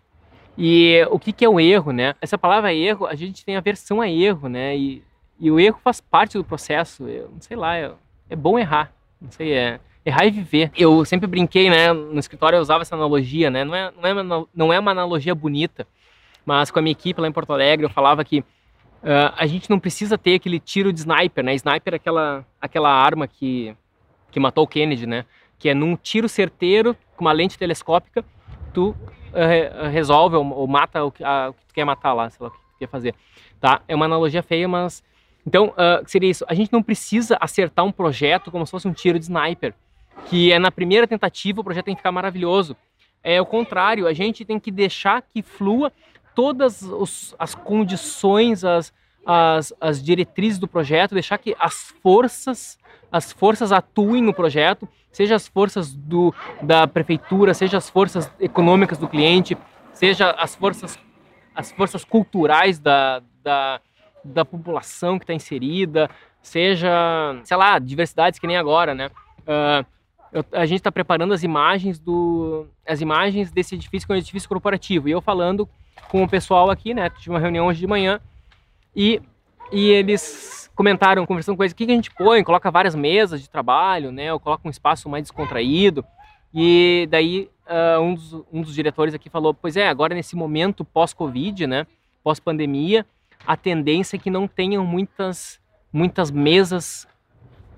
E 0.58 1.06
o 1.10 1.20
que, 1.20 1.32
que 1.32 1.46
é 1.46 1.50
o 1.50 1.60
erro, 1.60 1.92
né? 1.92 2.16
Essa 2.22 2.38
palavra 2.38 2.74
erro, 2.74 3.06
a 3.06 3.16
gente 3.16 3.46
tem 3.46 3.56
aversão 3.56 4.02
a 4.02 4.10
erro, 4.10 4.50
né? 4.50 4.76
E, 4.76 5.04
e 5.40 5.50
o 5.50 5.60
erro 5.60 5.80
faz 5.84 6.02
parte 6.02 6.38
do 6.38 6.44
processo. 6.44 7.08
Eu 7.08 7.30
não 7.32 7.42
sei 7.42 7.56
lá, 7.56 7.78
é, 7.78 7.92
é 8.30 8.36
bom 8.36 8.60
errar. 8.60 8.92
Não 9.20 9.32
sei, 9.32 9.54
é 9.54 9.80
errar 10.06 10.26
e 10.26 10.32
viver. 10.32 10.72
Eu 10.76 11.06
sempre 11.06 11.28
brinquei, 11.28 11.70
né? 11.70 11.94
No 11.94 12.20
escritório 12.20 12.58
eu 12.58 12.62
usava 12.62 12.82
essa 12.82 12.96
analogia, 12.96 13.50
né? 13.50 13.64
Não 13.64 13.76
é, 13.76 13.92
não 13.96 14.42
é, 14.42 14.46
não 14.54 14.74
é 14.74 14.80
uma 14.80 14.92
analogia 14.92 15.34
bonita, 15.34 15.88
mas 16.46 16.72
com 16.72 16.80
a 16.80 16.82
minha 16.82 16.92
equipe 16.92 17.22
lá 17.22 17.28
em 17.28 17.32
Porto 17.32 17.54
Alegre 17.54 17.86
eu 17.86 17.90
falava 17.90 18.24
que 18.24 18.40
uh, 18.40 19.34
a 19.36 19.46
gente 19.46 19.70
não 19.70 19.80
precisa 19.80 20.18
ter 20.18 20.36
aquele 20.36 20.60
tiro 20.60 20.92
de 20.92 21.00
sniper, 21.00 21.44
né? 21.44 21.54
Sniper 21.56 21.94
é 21.94 21.96
aquela, 21.98 22.46
aquela 22.60 22.90
arma 22.90 23.28
que, 23.28 23.76
que 24.32 24.40
matou 24.40 24.64
o 24.64 24.68
Kennedy, 24.68 25.06
né? 25.06 25.26
Que 25.60 25.70
é 25.70 25.74
num 25.74 25.96
tiro 25.96 26.28
certeiro, 26.28 26.96
com 27.16 27.26
uma 27.26 27.32
lente 27.32 27.58
telescópica, 27.58 28.26
tu 28.74 28.90
uh, 28.90 29.90
resolve 29.92 30.36
ou, 30.36 30.54
ou 30.54 30.68
mata 30.68 31.04
o 31.04 31.12
que, 31.12 31.24
a, 31.24 31.50
o 31.50 31.54
que 31.54 31.66
tu 31.66 31.74
quer 31.74 31.86
matar 31.86 32.14
lá, 32.14 32.30
sei 32.30 32.44
lá 32.44 32.50
o 32.50 32.52
que 32.52 32.58
tu 32.58 32.80
quer 32.80 32.88
fazer. 32.88 33.16
Tá? 33.60 33.82
É 33.88 33.96
uma 33.96 34.06
analogia 34.06 34.42
feia, 34.44 34.68
mas... 34.68 35.04
Então, 35.46 35.70
uh, 35.70 36.04
seria 36.06 36.30
isso. 36.30 36.46
A 36.48 36.54
gente 36.54 36.72
não 36.72 36.84
precisa 36.84 37.36
acertar 37.42 37.84
um 37.84 37.92
projeto 37.92 38.52
como 38.52 38.66
se 38.66 38.72
fosse 38.72 38.88
um 38.88 38.94
tiro 38.94 39.18
de 39.18 39.26
sniper, 39.26 39.74
que 40.28 40.52
é 40.52 40.60
na 40.60 40.72
primeira 40.72 41.08
tentativa 41.08 41.62
o 41.62 41.64
projeto 41.64 41.86
tem 41.86 41.96
que 41.96 42.00
ficar 42.00 42.12
maravilhoso. 42.12 42.76
É 43.24 43.42
o 43.42 43.46
contrário, 43.46 44.08
a 44.08 44.14
gente 44.14 44.46
tem 44.46 44.60
que 44.60 44.72
deixar 44.72 45.22
que 45.22 45.42
flua 45.42 45.92
todas 46.36 46.82
os, 46.82 47.36
as 47.38 47.56
condições, 47.56 48.64
as, 48.64 48.94
as, 49.26 49.74
as 49.80 50.04
diretrizes 50.04 50.60
do 50.60 50.68
projeto, 50.68 51.14
deixar 51.14 51.38
que 51.38 51.56
as 51.60 51.94
forças 52.02 52.80
as 53.12 53.34
forças 53.34 53.74
atuem 53.74 54.24
no 54.24 54.34
projeto, 54.34 54.88
seja 55.12 55.36
as 55.36 55.46
forças 55.46 55.94
do, 55.94 56.34
da 56.62 56.88
prefeitura, 56.88 57.54
seja 57.54 57.78
as 57.78 57.90
forças 57.90 58.32
econômicas 58.40 58.98
do 58.98 59.08
cliente, 59.08 59.58
seja 59.94 60.32
as 60.32 60.56
forças 60.56 60.98
as 61.54 61.70
forças 61.70 62.06
culturais 62.06 62.80
da, 62.80 63.22
da, 63.44 63.82
da 64.24 64.46
população 64.46 65.20
que 65.20 65.24
está 65.24 65.34
inserida, 65.34 66.10
seja, 66.42 66.90
sei 67.44 67.58
lá, 67.58 67.78
diversidades 67.78 68.40
que 68.40 68.48
nem 68.48 68.56
agora, 68.56 68.96
né? 68.96 69.08
Uh, 69.42 69.86
eu, 70.32 70.46
a 70.54 70.66
gente 70.66 70.80
está 70.80 70.92
preparando 70.92 71.34
as 71.34 71.44
imagens 71.44 72.00
do 72.00 72.66
as 72.88 73.02
imagens 73.02 73.52
desse 73.52 73.76
edifício 73.76 74.08
que 74.08 74.14
é 74.14 74.16
um 74.16 74.20
edifício 74.20 74.48
corporativo 74.48 75.10
e 75.10 75.12
eu 75.12 75.20
falando 75.20 75.68
com 76.10 76.24
o 76.24 76.30
pessoal 76.30 76.70
aqui, 76.70 76.94
né? 76.94 77.10
Tive 77.10 77.32
uma 77.32 77.40
reunião 77.40 77.68
hoje 77.68 77.80
de 77.80 77.88
manhã 77.88 78.20
e, 78.96 79.22
e 79.72 79.90
eles 79.90 80.70
comentaram, 80.76 81.26
conversando 81.26 81.56
com 81.56 81.64
eles, 81.64 81.74
o 81.74 81.76
que, 81.76 81.86
que 81.86 81.92
a 81.92 81.96
gente 81.96 82.12
põe? 82.12 82.44
Coloca 82.44 82.72
várias 82.72 82.96
mesas 82.96 83.42
de 83.42 83.50
trabalho, 83.50 84.12
né? 84.12 84.32
Ou 84.34 84.40
coloca 84.40 84.68
um 84.68 84.72
espaço 84.72 85.08
mais 85.08 85.24
descontraído. 85.24 86.04
E 86.54 87.08
daí 87.10 87.50
uh, 87.68 88.02
um, 88.02 88.14
dos, 88.14 88.34
um 88.52 88.62
dos 88.62 88.74
diretores 88.74 89.14
aqui 89.14 89.30
falou, 89.30 89.54
pois 89.54 89.78
é, 89.78 89.88
agora 89.88 90.14
nesse 90.14 90.36
momento 90.36 90.84
pós-Covid, 90.84 91.68
né? 91.68 91.88
Pós-pandemia, 92.24 93.06
a 93.46 93.56
tendência 93.56 94.16
é 94.16 94.20
que 94.20 94.30
não 94.30 94.48
tenham 94.48 94.86
muitas, 94.86 95.60
muitas 95.92 96.30
mesas 96.30 97.08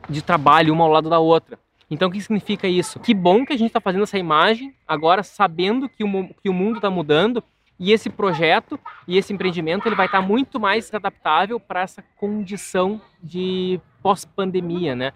de 0.09 0.21
trabalho 0.21 0.73
uma 0.73 0.83
ao 0.83 0.91
lado 0.91 1.09
da 1.09 1.19
outra. 1.19 1.57
Então, 1.89 2.09
o 2.09 2.11
que 2.11 2.19
significa 2.19 2.67
isso? 2.67 2.99
Que 2.99 3.13
bom 3.13 3.45
que 3.45 3.53
a 3.53 3.57
gente 3.57 3.67
está 3.67 3.79
fazendo 3.79 4.03
essa 4.03 4.17
imagem 4.17 4.73
agora, 4.87 5.21
sabendo 5.21 5.87
que 5.87 6.03
o, 6.03 6.33
que 6.41 6.49
o 6.49 6.53
mundo 6.53 6.77
está 6.77 6.89
mudando 6.89 7.43
e 7.83 7.91
esse 7.91 8.09
projeto 8.09 8.79
e 9.05 9.17
esse 9.17 9.33
empreendimento 9.33 9.85
ele 9.85 9.95
vai 9.95 10.05
estar 10.05 10.21
muito 10.21 10.57
mais 10.57 10.93
adaptável 10.93 11.59
para 11.59 11.81
essa 11.81 12.01
condição 12.15 13.01
de 13.21 13.77
pós-pandemia, 14.01 14.95
né? 14.95 15.11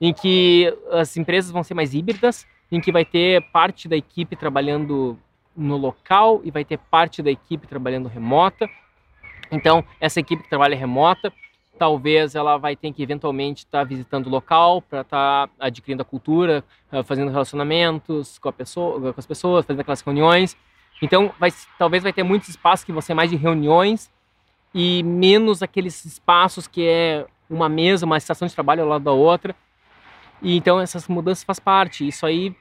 Em 0.00 0.14
que 0.14 0.74
as 0.92 1.14
empresas 1.18 1.50
vão 1.50 1.62
ser 1.62 1.74
mais 1.74 1.92
híbridas, 1.92 2.46
em 2.72 2.80
que 2.80 2.90
vai 2.90 3.04
ter 3.04 3.42
parte 3.52 3.86
da 3.86 3.94
equipe 3.94 4.34
trabalhando 4.34 5.18
no 5.54 5.76
local 5.76 6.40
e 6.42 6.50
vai 6.50 6.64
ter 6.64 6.78
parte 6.78 7.20
da 7.20 7.30
equipe 7.30 7.66
trabalhando 7.66 8.08
remota. 8.08 8.66
Então, 9.52 9.84
essa 10.00 10.18
equipe 10.18 10.42
que 10.42 10.48
trabalha 10.48 10.74
remota, 10.74 11.30
talvez 11.78 12.34
ela 12.34 12.56
vai 12.56 12.74
ter 12.74 12.94
que 12.94 13.02
eventualmente 13.02 13.66
estar 13.66 13.84
visitando 13.84 14.28
o 14.28 14.30
local 14.30 14.80
para 14.80 15.02
estar 15.02 15.50
adquirindo 15.60 16.00
a 16.00 16.04
cultura, 16.04 16.64
eh, 16.90 17.02
fazendo 17.02 17.30
relacionamentos 17.30 18.38
com, 18.38 18.50
pessoa, 18.52 19.12
com 19.12 19.20
as 19.20 19.26
pessoas, 19.26 19.66
fazendo 19.66 19.80
aquelas 19.80 20.00
reuniões. 20.00 20.56
Então, 21.02 21.32
vai, 21.38 21.52
talvez 21.78 22.02
vai 22.02 22.12
ter 22.12 22.22
muitos 22.22 22.48
espaços 22.48 22.84
que 22.84 22.92
vão 22.92 23.02
ser 23.02 23.14
mais 23.14 23.30
de 23.30 23.36
reuniões 23.36 24.10
e 24.74 25.02
menos 25.02 25.62
aqueles 25.62 26.04
espaços 26.04 26.66
que 26.66 26.86
é 26.86 27.26
uma 27.48 27.68
mesa, 27.68 28.04
uma 28.04 28.18
estação 28.18 28.46
de 28.46 28.54
trabalho 28.54 28.82
ao 28.82 28.88
lado 28.88 29.04
da 29.04 29.12
outra. 29.12 29.54
E 30.42 30.56
então 30.56 30.80
essas 30.80 31.08
mudanças 31.08 31.44
faz 31.44 31.58
parte. 31.58 32.06
Isso 32.06 32.26
aí, 32.26 32.54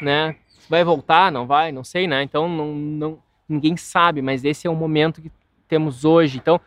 né, 0.00 0.36
vai 0.68 0.82
voltar, 0.82 1.30
não 1.30 1.46
vai, 1.46 1.72
não 1.72 1.84
sei, 1.84 2.06
né? 2.06 2.22
Então 2.22 2.48
não, 2.48 2.74
não 2.74 3.18
ninguém 3.48 3.76
sabe, 3.76 4.22
mas 4.22 4.44
esse 4.44 4.66
é 4.66 4.70
o 4.70 4.74
momento 4.74 5.20
que 5.20 5.30
temos 5.68 6.04
hoje. 6.04 6.38
Então, 6.38 6.60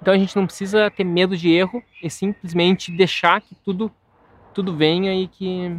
então 0.00 0.14
a 0.14 0.18
gente 0.18 0.34
não 0.36 0.46
precisa 0.46 0.90
ter 0.90 1.04
medo 1.04 1.36
de 1.36 1.50
erro 1.50 1.82
e 2.02 2.08
simplesmente 2.08 2.90
deixar 2.90 3.40
que 3.40 3.54
tudo 3.56 3.92
tudo 4.54 4.74
venha 4.74 5.12
e 5.12 5.26
que 5.26 5.76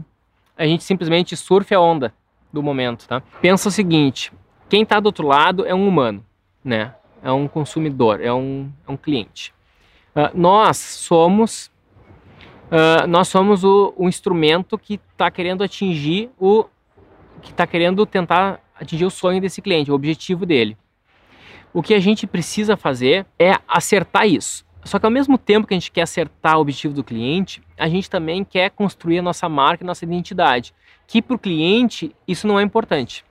a 0.58 0.68
gente 0.68 0.84
simplesmente 0.84 1.36
surfe 1.36 1.74
a 1.74 1.80
onda 1.80 2.14
do 2.52 2.62
momento, 2.62 3.08
tá? 3.08 3.22
Pensa 3.42 3.70
o 3.70 3.72
seguinte, 3.72 4.32
quem 4.70 4.84
está 4.84 5.00
do 5.00 5.08
outro 5.08 5.28
lado 5.28 5.66
é 5.66 5.74
um 5.74 5.88
humano, 5.88 6.26
né? 6.64 6.94
É 7.24 7.32
um 7.32 7.48
consumidor, 7.48 8.22
é 8.22 8.32
um, 8.32 8.72
é 8.88 8.92
um 8.92 8.98
cliente. 8.98 9.54
Uh, 10.16 10.30
nós 10.34 10.78
somos 10.78 11.72
uh, 12.66 13.08
nós 13.08 13.28
somos 13.28 13.64
o, 13.64 13.94
o 13.98 14.08
instrumento 14.08 14.78
que 14.78 15.00
está 15.12 15.30
querendo 15.30 15.64
atingir 15.64 16.30
o 16.40 16.66
que 17.42 17.52
está 17.52 17.68
querendo 17.68 18.06
tentar 18.06 18.60
atingir 18.80 19.06
o 19.06 19.10
sonho 19.10 19.40
desse 19.40 19.62
cliente, 19.62 19.92
o 19.92 19.94
objetivo 19.94 20.46
dele. 20.46 20.78
O 21.74 21.84
que 21.84 21.94
a 21.94 22.00
gente 22.00 22.26
precisa 22.26 22.78
fazer 22.78 23.26
é 23.38 23.60
acertar 23.68 24.28
isso. 24.28 24.66
Só 24.84 25.00
que 25.00 25.06
ao 25.06 25.12
mesmo 25.12 25.38
tempo 25.38 25.68
que 25.68 25.74
a 25.74 25.78
gente 25.78 25.92
quer 25.92 26.04
acertar 26.04 26.58
o 26.58 26.62
objetivo 26.62 26.94
do 26.94 27.04
cliente, 27.04 27.62
a 27.78 27.90
gente 27.90 28.10
também 28.10 28.44
quer 28.44 28.70
construir 28.70 29.20
a 29.20 29.22
nossa 29.22 29.50
marca 29.50 29.84
e 29.84 29.88
nossa 29.88 30.06
identidade. 30.06 30.74
Que 31.08 31.22
para 31.22 31.36
o 31.36 31.40
cliente 31.40 32.16
isso 32.28 32.48
não 32.48 32.60
é 32.60 32.64
importante. 32.64 33.26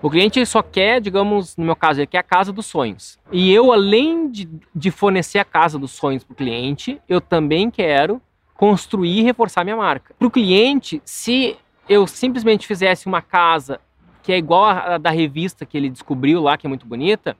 O 0.00 0.08
cliente 0.08 0.44
só 0.46 0.62
quer, 0.62 1.00
digamos, 1.00 1.56
no 1.56 1.64
meu 1.64 1.74
caso, 1.74 2.00
ele 2.00 2.06
quer 2.06 2.18
a 2.18 2.22
casa 2.22 2.52
dos 2.52 2.66
sonhos. 2.66 3.18
E 3.32 3.52
eu, 3.52 3.72
além 3.72 4.30
de, 4.30 4.48
de 4.74 4.90
fornecer 4.90 5.38
a 5.40 5.44
casa 5.44 5.78
dos 5.78 5.90
sonhos 5.90 6.22
para 6.22 6.32
o 6.32 6.36
cliente, 6.36 7.00
eu 7.08 7.20
também 7.20 7.70
quero 7.70 8.22
construir 8.54 9.18
e 9.18 9.22
reforçar 9.22 9.64
minha 9.64 9.76
marca. 9.76 10.14
Para 10.16 10.28
o 10.28 10.30
cliente, 10.30 11.02
se 11.04 11.56
eu 11.88 12.06
simplesmente 12.06 12.66
fizesse 12.66 13.06
uma 13.06 13.20
casa 13.20 13.80
que 14.22 14.32
é 14.32 14.36
igual 14.36 14.64
a, 14.64 14.98
da 14.98 15.10
revista 15.10 15.64
que 15.64 15.76
ele 15.76 15.88
descobriu 15.88 16.42
lá, 16.42 16.56
que 16.56 16.66
é 16.66 16.68
muito 16.68 16.86
bonita, 16.86 17.36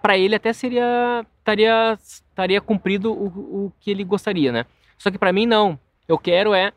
para 0.00 0.16
ele 0.16 0.34
até 0.34 0.52
seria 0.52 1.26
estaria 1.38 1.98
estaria 2.00 2.60
cumprido 2.60 3.12
o, 3.12 3.26
o 3.66 3.72
que 3.80 3.90
ele 3.90 4.04
gostaria, 4.04 4.52
né? 4.52 4.64
Só 4.96 5.10
que 5.10 5.18
para 5.18 5.32
mim 5.32 5.46
não. 5.46 5.78
Eu 6.06 6.16
quero 6.16 6.54
é 6.54 6.72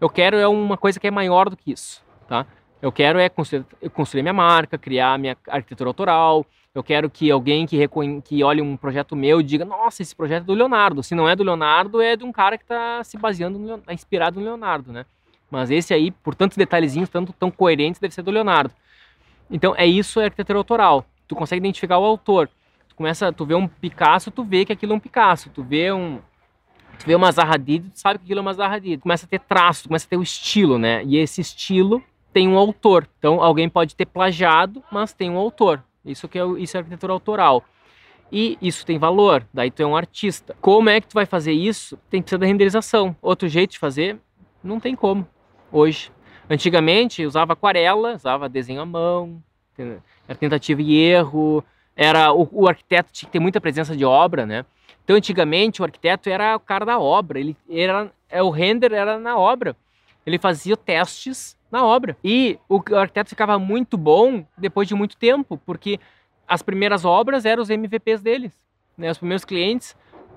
eu 0.00 0.08
quero 0.08 0.36
é 0.36 0.48
uma 0.48 0.76
coisa 0.76 0.98
que 0.98 1.06
é 1.06 1.10
maior 1.10 1.50
do 1.50 1.56
que 1.56 1.72
isso, 1.72 2.02
tá? 2.26 2.46
Eu 2.80 2.92
quero 2.92 3.18
é 3.18 3.28
construir, 3.28 3.64
construir 3.92 4.22
minha 4.22 4.32
marca, 4.32 4.76
criar 4.76 5.18
minha 5.18 5.36
arquitetura 5.48 5.88
autoral. 5.88 6.44
Eu 6.74 6.84
quero 6.84 7.08
que 7.08 7.30
alguém 7.30 7.66
que, 7.66 7.78
que 8.22 8.44
olhe 8.44 8.60
um 8.60 8.76
projeto 8.76 9.16
meu 9.16 9.42
diga: 9.42 9.64
Nossa, 9.64 10.02
esse 10.02 10.14
projeto 10.14 10.42
é 10.42 10.46
do 10.46 10.54
Leonardo. 10.54 11.02
Se 11.02 11.14
não 11.14 11.28
é 11.28 11.34
do 11.34 11.42
Leonardo, 11.42 12.00
é 12.02 12.16
de 12.16 12.24
um 12.24 12.32
cara 12.32 12.58
que 12.58 12.64
está 12.64 13.02
se 13.02 13.16
baseando, 13.16 13.58
no, 13.58 13.78
tá 13.78 13.94
inspirado 13.94 14.38
no 14.38 14.44
Leonardo, 14.44 14.92
né? 14.92 15.06
Mas 15.50 15.70
esse 15.70 15.94
aí, 15.94 16.10
por 16.10 16.34
tantos 16.34 16.56
detalhezinhos, 16.56 17.08
tanto 17.08 17.32
tão 17.32 17.50
coerentes, 17.50 18.00
deve 18.00 18.12
ser 18.12 18.22
do 18.22 18.30
Leonardo. 18.30 18.74
Então 19.50 19.74
é 19.76 19.86
isso, 19.86 20.20
é 20.20 20.24
arquitetura 20.24 20.58
autoral. 20.58 21.06
Tu 21.26 21.34
consegue 21.34 21.60
identificar 21.60 21.98
o 21.98 22.04
autor. 22.04 22.50
Tu 22.88 22.94
começa, 22.94 23.32
tu 23.32 23.46
vê 23.46 23.54
um 23.54 23.66
Picasso, 23.66 24.30
tu 24.30 24.44
vê 24.44 24.64
que 24.64 24.72
aquilo 24.72 24.92
é 24.92 24.96
um 24.96 25.00
Picasso. 25.00 25.48
Tu 25.50 25.62
vê 25.62 25.90
um, 25.92 26.18
tu 26.98 27.06
vê 27.06 27.14
uma 27.14 27.32
Zaha 27.32 27.54
Hadid, 27.54 27.88
tu 27.90 27.98
sabe 27.98 28.18
que 28.18 28.24
aquilo 28.26 28.40
é 28.40 28.42
uma 28.42 28.52
Zaha 28.52 28.74
Hadid. 28.74 29.00
Começa 29.00 29.24
a 29.24 29.28
ter 29.28 29.40
traço, 29.40 29.88
começa 29.88 30.04
a 30.04 30.10
ter 30.10 30.16
o 30.16 30.22
estilo, 30.22 30.78
né? 30.78 31.02
E 31.04 31.16
esse 31.16 31.40
estilo 31.40 32.02
tem 32.36 32.46
um 32.46 32.58
autor. 32.58 33.08
Então 33.18 33.42
alguém 33.42 33.66
pode 33.66 33.96
ter 33.96 34.04
plagiado, 34.04 34.84
mas 34.92 35.14
tem 35.14 35.30
um 35.30 35.38
autor. 35.38 35.82
Isso 36.04 36.28
que 36.28 36.38
é 36.38 36.44
isso 36.58 36.76
é 36.76 36.80
arquitetura 36.80 37.14
autoral. 37.14 37.64
E 38.30 38.58
isso 38.60 38.84
tem 38.84 38.98
valor, 38.98 39.46
daí 39.54 39.70
tu 39.70 39.82
é 39.82 39.86
um 39.86 39.96
artista. 39.96 40.54
Como 40.60 40.90
é 40.90 41.00
que 41.00 41.08
tu 41.08 41.14
vai 41.14 41.24
fazer 41.24 41.52
isso? 41.52 41.98
Tem 42.10 42.20
que 42.20 42.28
ser 42.28 42.36
da 42.36 42.44
renderização. 42.44 43.16
Outro 43.22 43.48
jeito 43.48 43.70
de 43.70 43.78
fazer, 43.78 44.18
não 44.62 44.78
tem 44.78 44.94
como 44.94 45.26
hoje. 45.72 46.12
Antigamente 46.50 47.24
usava 47.24 47.54
aquarela, 47.54 48.16
usava 48.16 48.50
desenho 48.50 48.82
à 48.82 48.86
mão, 48.86 49.42
era 49.78 50.38
tentativa 50.38 50.82
e 50.82 50.94
erro, 50.94 51.64
era 51.96 52.34
o, 52.34 52.46
o, 52.52 52.68
arquiteto 52.68 53.10
tinha 53.12 53.28
que 53.28 53.32
ter 53.32 53.40
muita 53.40 53.62
presença 53.62 53.96
de 53.96 54.04
obra, 54.04 54.44
né? 54.44 54.66
Então 55.04 55.16
antigamente 55.16 55.80
o 55.80 55.86
arquiteto 55.86 56.28
era 56.28 56.54
o 56.54 56.60
cara 56.60 56.84
da 56.84 56.98
obra, 56.98 57.40
ele 57.40 57.56
era 57.70 58.12
é, 58.28 58.42
o 58.42 58.50
render 58.50 58.92
era 58.92 59.18
na 59.18 59.38
obra. 59.38 59.74
Ele 60.26 60.38
fazia 60.38 60.76
testes 60.76 61.56
na 61.70 61.84
obra. 61.84 62.16
E 62.22 62.58
o, 62.68 62.80
arquiteto 62.94 63.30
ficava 63.30 63.58
muito 63.58 63.96
bom 63.96 64.44
depois 64.56 64.88
de 64.88 64.94
muito 64.94 65.16
tempo, 65.16 65.60
porque 65.64 65.98
as 66.46 66.62
primeiras 66.62 67.04
obras 67.04 67.44
eram 67.44 67.62
os 67.62 67.70
MVPs 67.70 68.22
deles, 68.22 68.52
né? 68.96 69.10
Os 69.10 69.18
primeiros 69.18 69.44
clientes 69.44 69.96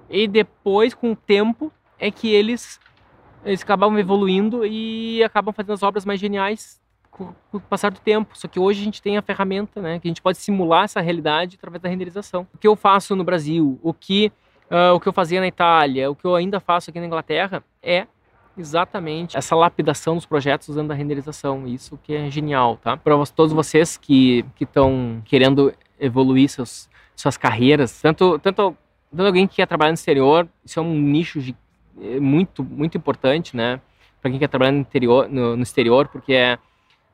e 0.10 0.28
depois 0.28 0.94
com 0.94 1.12
o 1.12 1.16
tempo 1.16 1.72
é 2.00 2.10
que 2.10 2.30
eles 2.34 2.80
eles 3.46 3.62
acabam 3.62 3.98
evoluindo 3.98 4.66
e 4.66 5.24
acabam 5.24 5.54
fazendo 5.54 5.74
as 5.74 5.84
obras 5.84 6.04
mais 6.04 6.20
geniais 6.20 6.82
com, 7.10 7.34
com 7.50 7.58
o 7.58 7.62
passar 7.62 7.90
do 7.90 8.00
tempo. 8.00 8.38
Só 8.38 8.48
que 8.48 8.60
hoje 8.60 8.82
a 8.82 8.84
gente 8.84 9.02
tem 9.02 9.18
a 9.18 9.22
ferramenta, 9.22 9.82
né, 9.82 10.00
que 10.00 10.08
a 10.08 10.10
gente 10.10 10.22
pode 10.22 10.38
simular 10.38 10.84
essa 10.84 11.00
realidade 11.00 11.56
através 11.58 11.82
da 11.82 11.88
renderização. 11.88 12.46
O 12.54 12.58
que 12.58 12.68
eu 12.68 12.76
faço 12.76 13.16
no 13.16 13.24
Brasil, 13.24 13.80
o 13.82 13.94
que 13.94 14.32
uh, 14.70 14.94
o 14.94 15.00
que 15.00 15.08
eu 15.08 15.14
fazia 15.14 15.40
na 15.40 15.48
Itália, 15.48 16.10
o 16.10 16.16
que 16.16 16.26
eu 16.26 16.36
ainda 16.36 16.60
faço 16.60 16.90
aqui 16.90 17.00
na 17.00 17.06
Inglaterra 17.06 17.64
é 17.82 18.08
exatamente 18.58 19.38
essa 19.38 19.56
lapidação 19.56 20.16
dos 20.16 20.26
projetos 20.26 20.70
usando 20.70 20.92
a 20.92 20.94
renderização. 20.94 21.68
Isso 21.68 22.00
que 22.04 22.14
é 22.14 22.30
genial, 22.30 22.78
tá? 22.78 22.98
Para 22.98 23.16
todos 23.28 23.54
vocês 23.54 23.98
que 23.98 24.46
que 24.56 24.64
estão 24.64 25.22
querendo 25.26 25.74
evoluir 26.00 26.50
seus, 26.50 26.90
suas 27.16 27.38
carreiras, 27.38 28.02
tanto 28.02 28.40
tanto 28.40 28.76
tanto 29.12 29.26
alguém 29.26 29.48
que 29.48 29.56
quer 29.58 29.68
trabalhar 29.68 29.92
no 29.92 29.96
exterior, 29.96 30.48
isso 30.64 30.80
é 30.80 30.82
um 30.82 30.94
nicho 30.94 31.42
de 31.42 31.56
é 32.02 32.20
muito, 32.20 32.64
muito 32.64 32.98
importante, 32.98 33.56
né? 33.56 33.82
Para 34.22 34.32
quem 34.32 34.40
quer 34.40 34.48
trabalhar 34.48 34.72
no, 34.72 34.80
interior, 34.80 35.30
no, 35.30 35.56
no 35.56 35.64
exterior, 35.64 36.08
porque 36.08 36.34
é, 36.34 36.58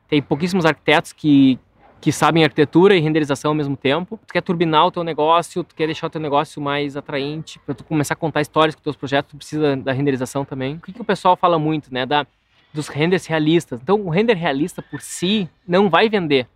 tem 0.08 0.22
pouquíssimos 0.22 0.64
arquitetos 0.64 1.12
que, 1.12 1.58
que 2.00 2.12
sabem 2.12 2.44
arquitetura 2.44 2.94
e 2.96 3.00
renderização 3.00 3.50
ao 3.50 3.54
mesmo 3.54 3.76
tempo. 3.76 4.18
Tu 4.26 4.32
quer 4.32 4.42
turbinar 4.42 4.86
o 4.86 4.90
teu 4.90 5.02
negócio, 5.02 5.64
tu 5.64 5.74
quer 5.74 5.86
deixar 5.86 6.06
o 6.06 6.10
teu 6.10 6.20
negócio 6.20 6.60
mais 6.60 6.96
atraente, 6.96 7.58
para 7.60 7.74
tu 7.74 7.84
começar 7.84 8.14
a 8.14 8.16
contar 8.16 8.40
histórias 8.40 8.74
com 8.74 8.80
os 8.80 8.84
teus 8.84 8.96
projetos, 8.96 9.30
tu 9.30 9.36
precisa 9.36 9.76
da 9.76 9.92
renderização 9.92 10.44
também. 10.44 10.76
O 10.76 10.80
que, 10.80 10.92
que 10.92 11.00
o 11.00 11.04
pessoal 11.04 11.36
fala 11.36 11.58
muito, 11.58 11.92
né? 11.92 12.06
Da, 12.06 12.26
dos 12.72 12.88
renders 12.88 13.26
realistas. 13.26 13.80
Então, 13.82 14.00
o 14.00 14.10
render 14.10 14.34
realista 14.34 14.82
por 14.82 15.00
si 15.00 15.48
não 15.66 15.88
vai 15.88 16.08
vender. 16.08 16.46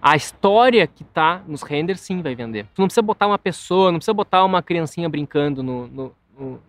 A 0.00 0.14
história 0.14 0.86
que 0.86 1.02
está 1.02 1.42
nos 1.46 1.62
renders 1.62 2.00
sim 2.00 2.22
vai 2.22 2.34
vender. 2.34 2.66
Tu 2.74 2.80
não 2.80 2.86
precisa 2.86 3.02
botar 3.02 3.26
uma 3.26 3.38
pessoa, 3.38 3.90
não 3.90 3.98
precisa 3.98 4.14
botar 4.14 4.44
uma 4.44 4.62
criancinha 4.62 5.08
brincando 5.08 5.60
no, 5.60 5.88
no, 5.88 6.14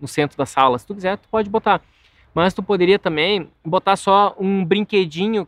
no, 0.01 0.07
centro 0.07 0.35
da 0.35 0.47
sala. 0.47 0.79
Se 0.79 0.87
tu 0.87 0.95
quiser, 0.95 1.17
tu 1.17 1.29
pode 1.29 1.47
botar. 1.47 1.79
Mas 2.33 2.53
tu 2.53 2.63
poderia 2.63 2.97
também 2.97 3.47
botar 3.63 3.95
só 3.95 4.35
um 4.39 4.65
brinquedinho, 4.65 5.47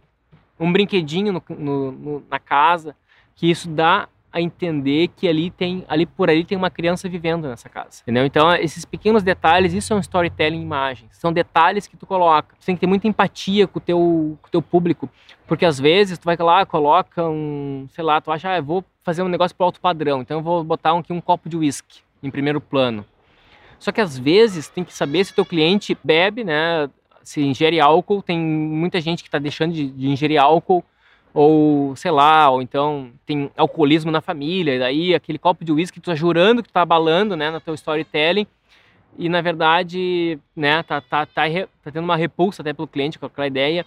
um 0.61 0.71
brinquedinho 0.71 1.33
no, 1.33 1.43
no, 1.49 1.91
no, 1.91 2.23
na 2.29 2.39
casa, 2.39 2.95
que 3.35 3.49
isso 3.49 3.67
dá 3.67 4.07
a 4.31 4.39
entender 4.39 5.09
que 5.09 5.27
ali 5.27 5.51
tem, 5.51 5.83
ali 5.89 6.05
por 6.05 6.29
ali 6.29 6.45
tem 6.45 6.57
uma 6.57 6.69
criança 6.69 7.09
vivendo 7.09 7.49
nessa 7.49 7.67
casa, 7.67 8.01
entendeu? 8.01 8.25
Então 8.25 8.53
esses 8.55 8.85
pequenos 8.85 9.23
detalhes, 9.23 9.73
isso 9.73 9.91
é 9.91 9.95
um 9.95 9.99
storytelling 9.99 10.59
em 10.59 10.61
imagens. 10.61 11.09
São 11.17 11.33
detalhes 11.33 11.85
que 11.85 11.97
tu 11.97 12.05
coloca. 12.05 12.55
Tu 12.57 12.65
tem 12.65 12.75
que 12.75 12.79
ter 12.79 12.87
muita 12.87 13.07
empatia 13.07 13.67
com 13.67 13.79
o 13.79 13.81
teu, 13.81 13.97
com 14.41 14.47
o 14.47 14.51
teu 14.51 14.61
público, 14.61 15.09
porque 15.45 15.65
às 15.65 15.79
vezes 15.79 16.17
tu 16.17 16.23
vai 16.23 16.37
lá, 16.37 16.65
coloca 16.65 17.27
um, 17.27 17.87
sei 17.89 18.03
lá, 18.03 18.21
tu 18.21 18.31
acha, 18.31 18.51
ah, 18.51 18.57
eu 18.57 18.63
vou 18.63 18.85
fazer 19.03 19.21
um 19.21 19.27
negócio 19.27 19.57
pro 19.57 19.65
alto 19.65 19.81
padrão, 19.81 20.21
então 20.21 20.37
eu 20.37 20.43
vou 20.43 20.63
botar 20.63 20.97
aqui 20.97 21.11
um 21.11 21.19
copo 21.19 21.49
de 21.49 21.57
uísque 21.57 21.99
em 22.23 22.31
primeiro 22.31 22.61
plano. 22.61 23.03
Só 23.79 23.91
que 23.91 23.99
às 23.99 24.17
vezes 24.17 24.69
tem 24.69 24.83
que 24.83 24.93
saber 24.93 25.25
se 25.25 25.31
o 25.31 25.35
teu 25.35 25.45
cliente 25.45 25.97
bebe, 26.03 26.43
né? 26.43 26.87
Se 27.23 27.41
ingere 27.41 27.79
álcool, 27.79 28.21
tem 28.21 28.39
muita 28.39 28.99
gente 28.99 29.23
que 29.23 29.29
está 29.29 29.39
deixando 29.39 29.73
de, 29.73 29.89
de, 29.89 30.07
ingerir 30.07 30.39
álcool, 30.39 30.83
ou 31.33 31.95
sei 31.95 32.11
lá, 32.11 32.49
ou 32.49 32.61
então 32.61 33.11
tem 33.25 33.49
alcoolismo 33.55 34.11
na 34.11 34.21
família, 34.21 34.75
e 34.75 34.79
daí 34.79 35.15
aquele 35.15 35.37
copo 35.37 35.63
de 35.63 35.71
uísque 35.71 35.99
que 35.99 36.03
tu 36.03 36.11
tá 36.11 36.15
jurando 36.15 36.61
que 36.61 36.69
tu 36.69 36.73
tá 36.73 36.81
abalando, 36.81 37.37
né, 37.37 37.49
no 37.49 37.61
teu 37.61 37.73
storytelling, 37.73 38.45
e 39.17 39.29
na 39.29 39.41
verdade, 39.41 40.39
né, 40.55 40.83
tá, 40.83 41.01
tá, 41.01 41.25
tá, 41.25 41.43
tá 41.83 41.91
tendo 41.91 42.03
uma 42.03 42.15
repulsa 42.15 42.61
até 42.61 42.73
pelo 42.73 42.87
cliente 42.87 43.19
com 43.19 43.25
aquela 43.25 43.47
ideia. 43.47 43.85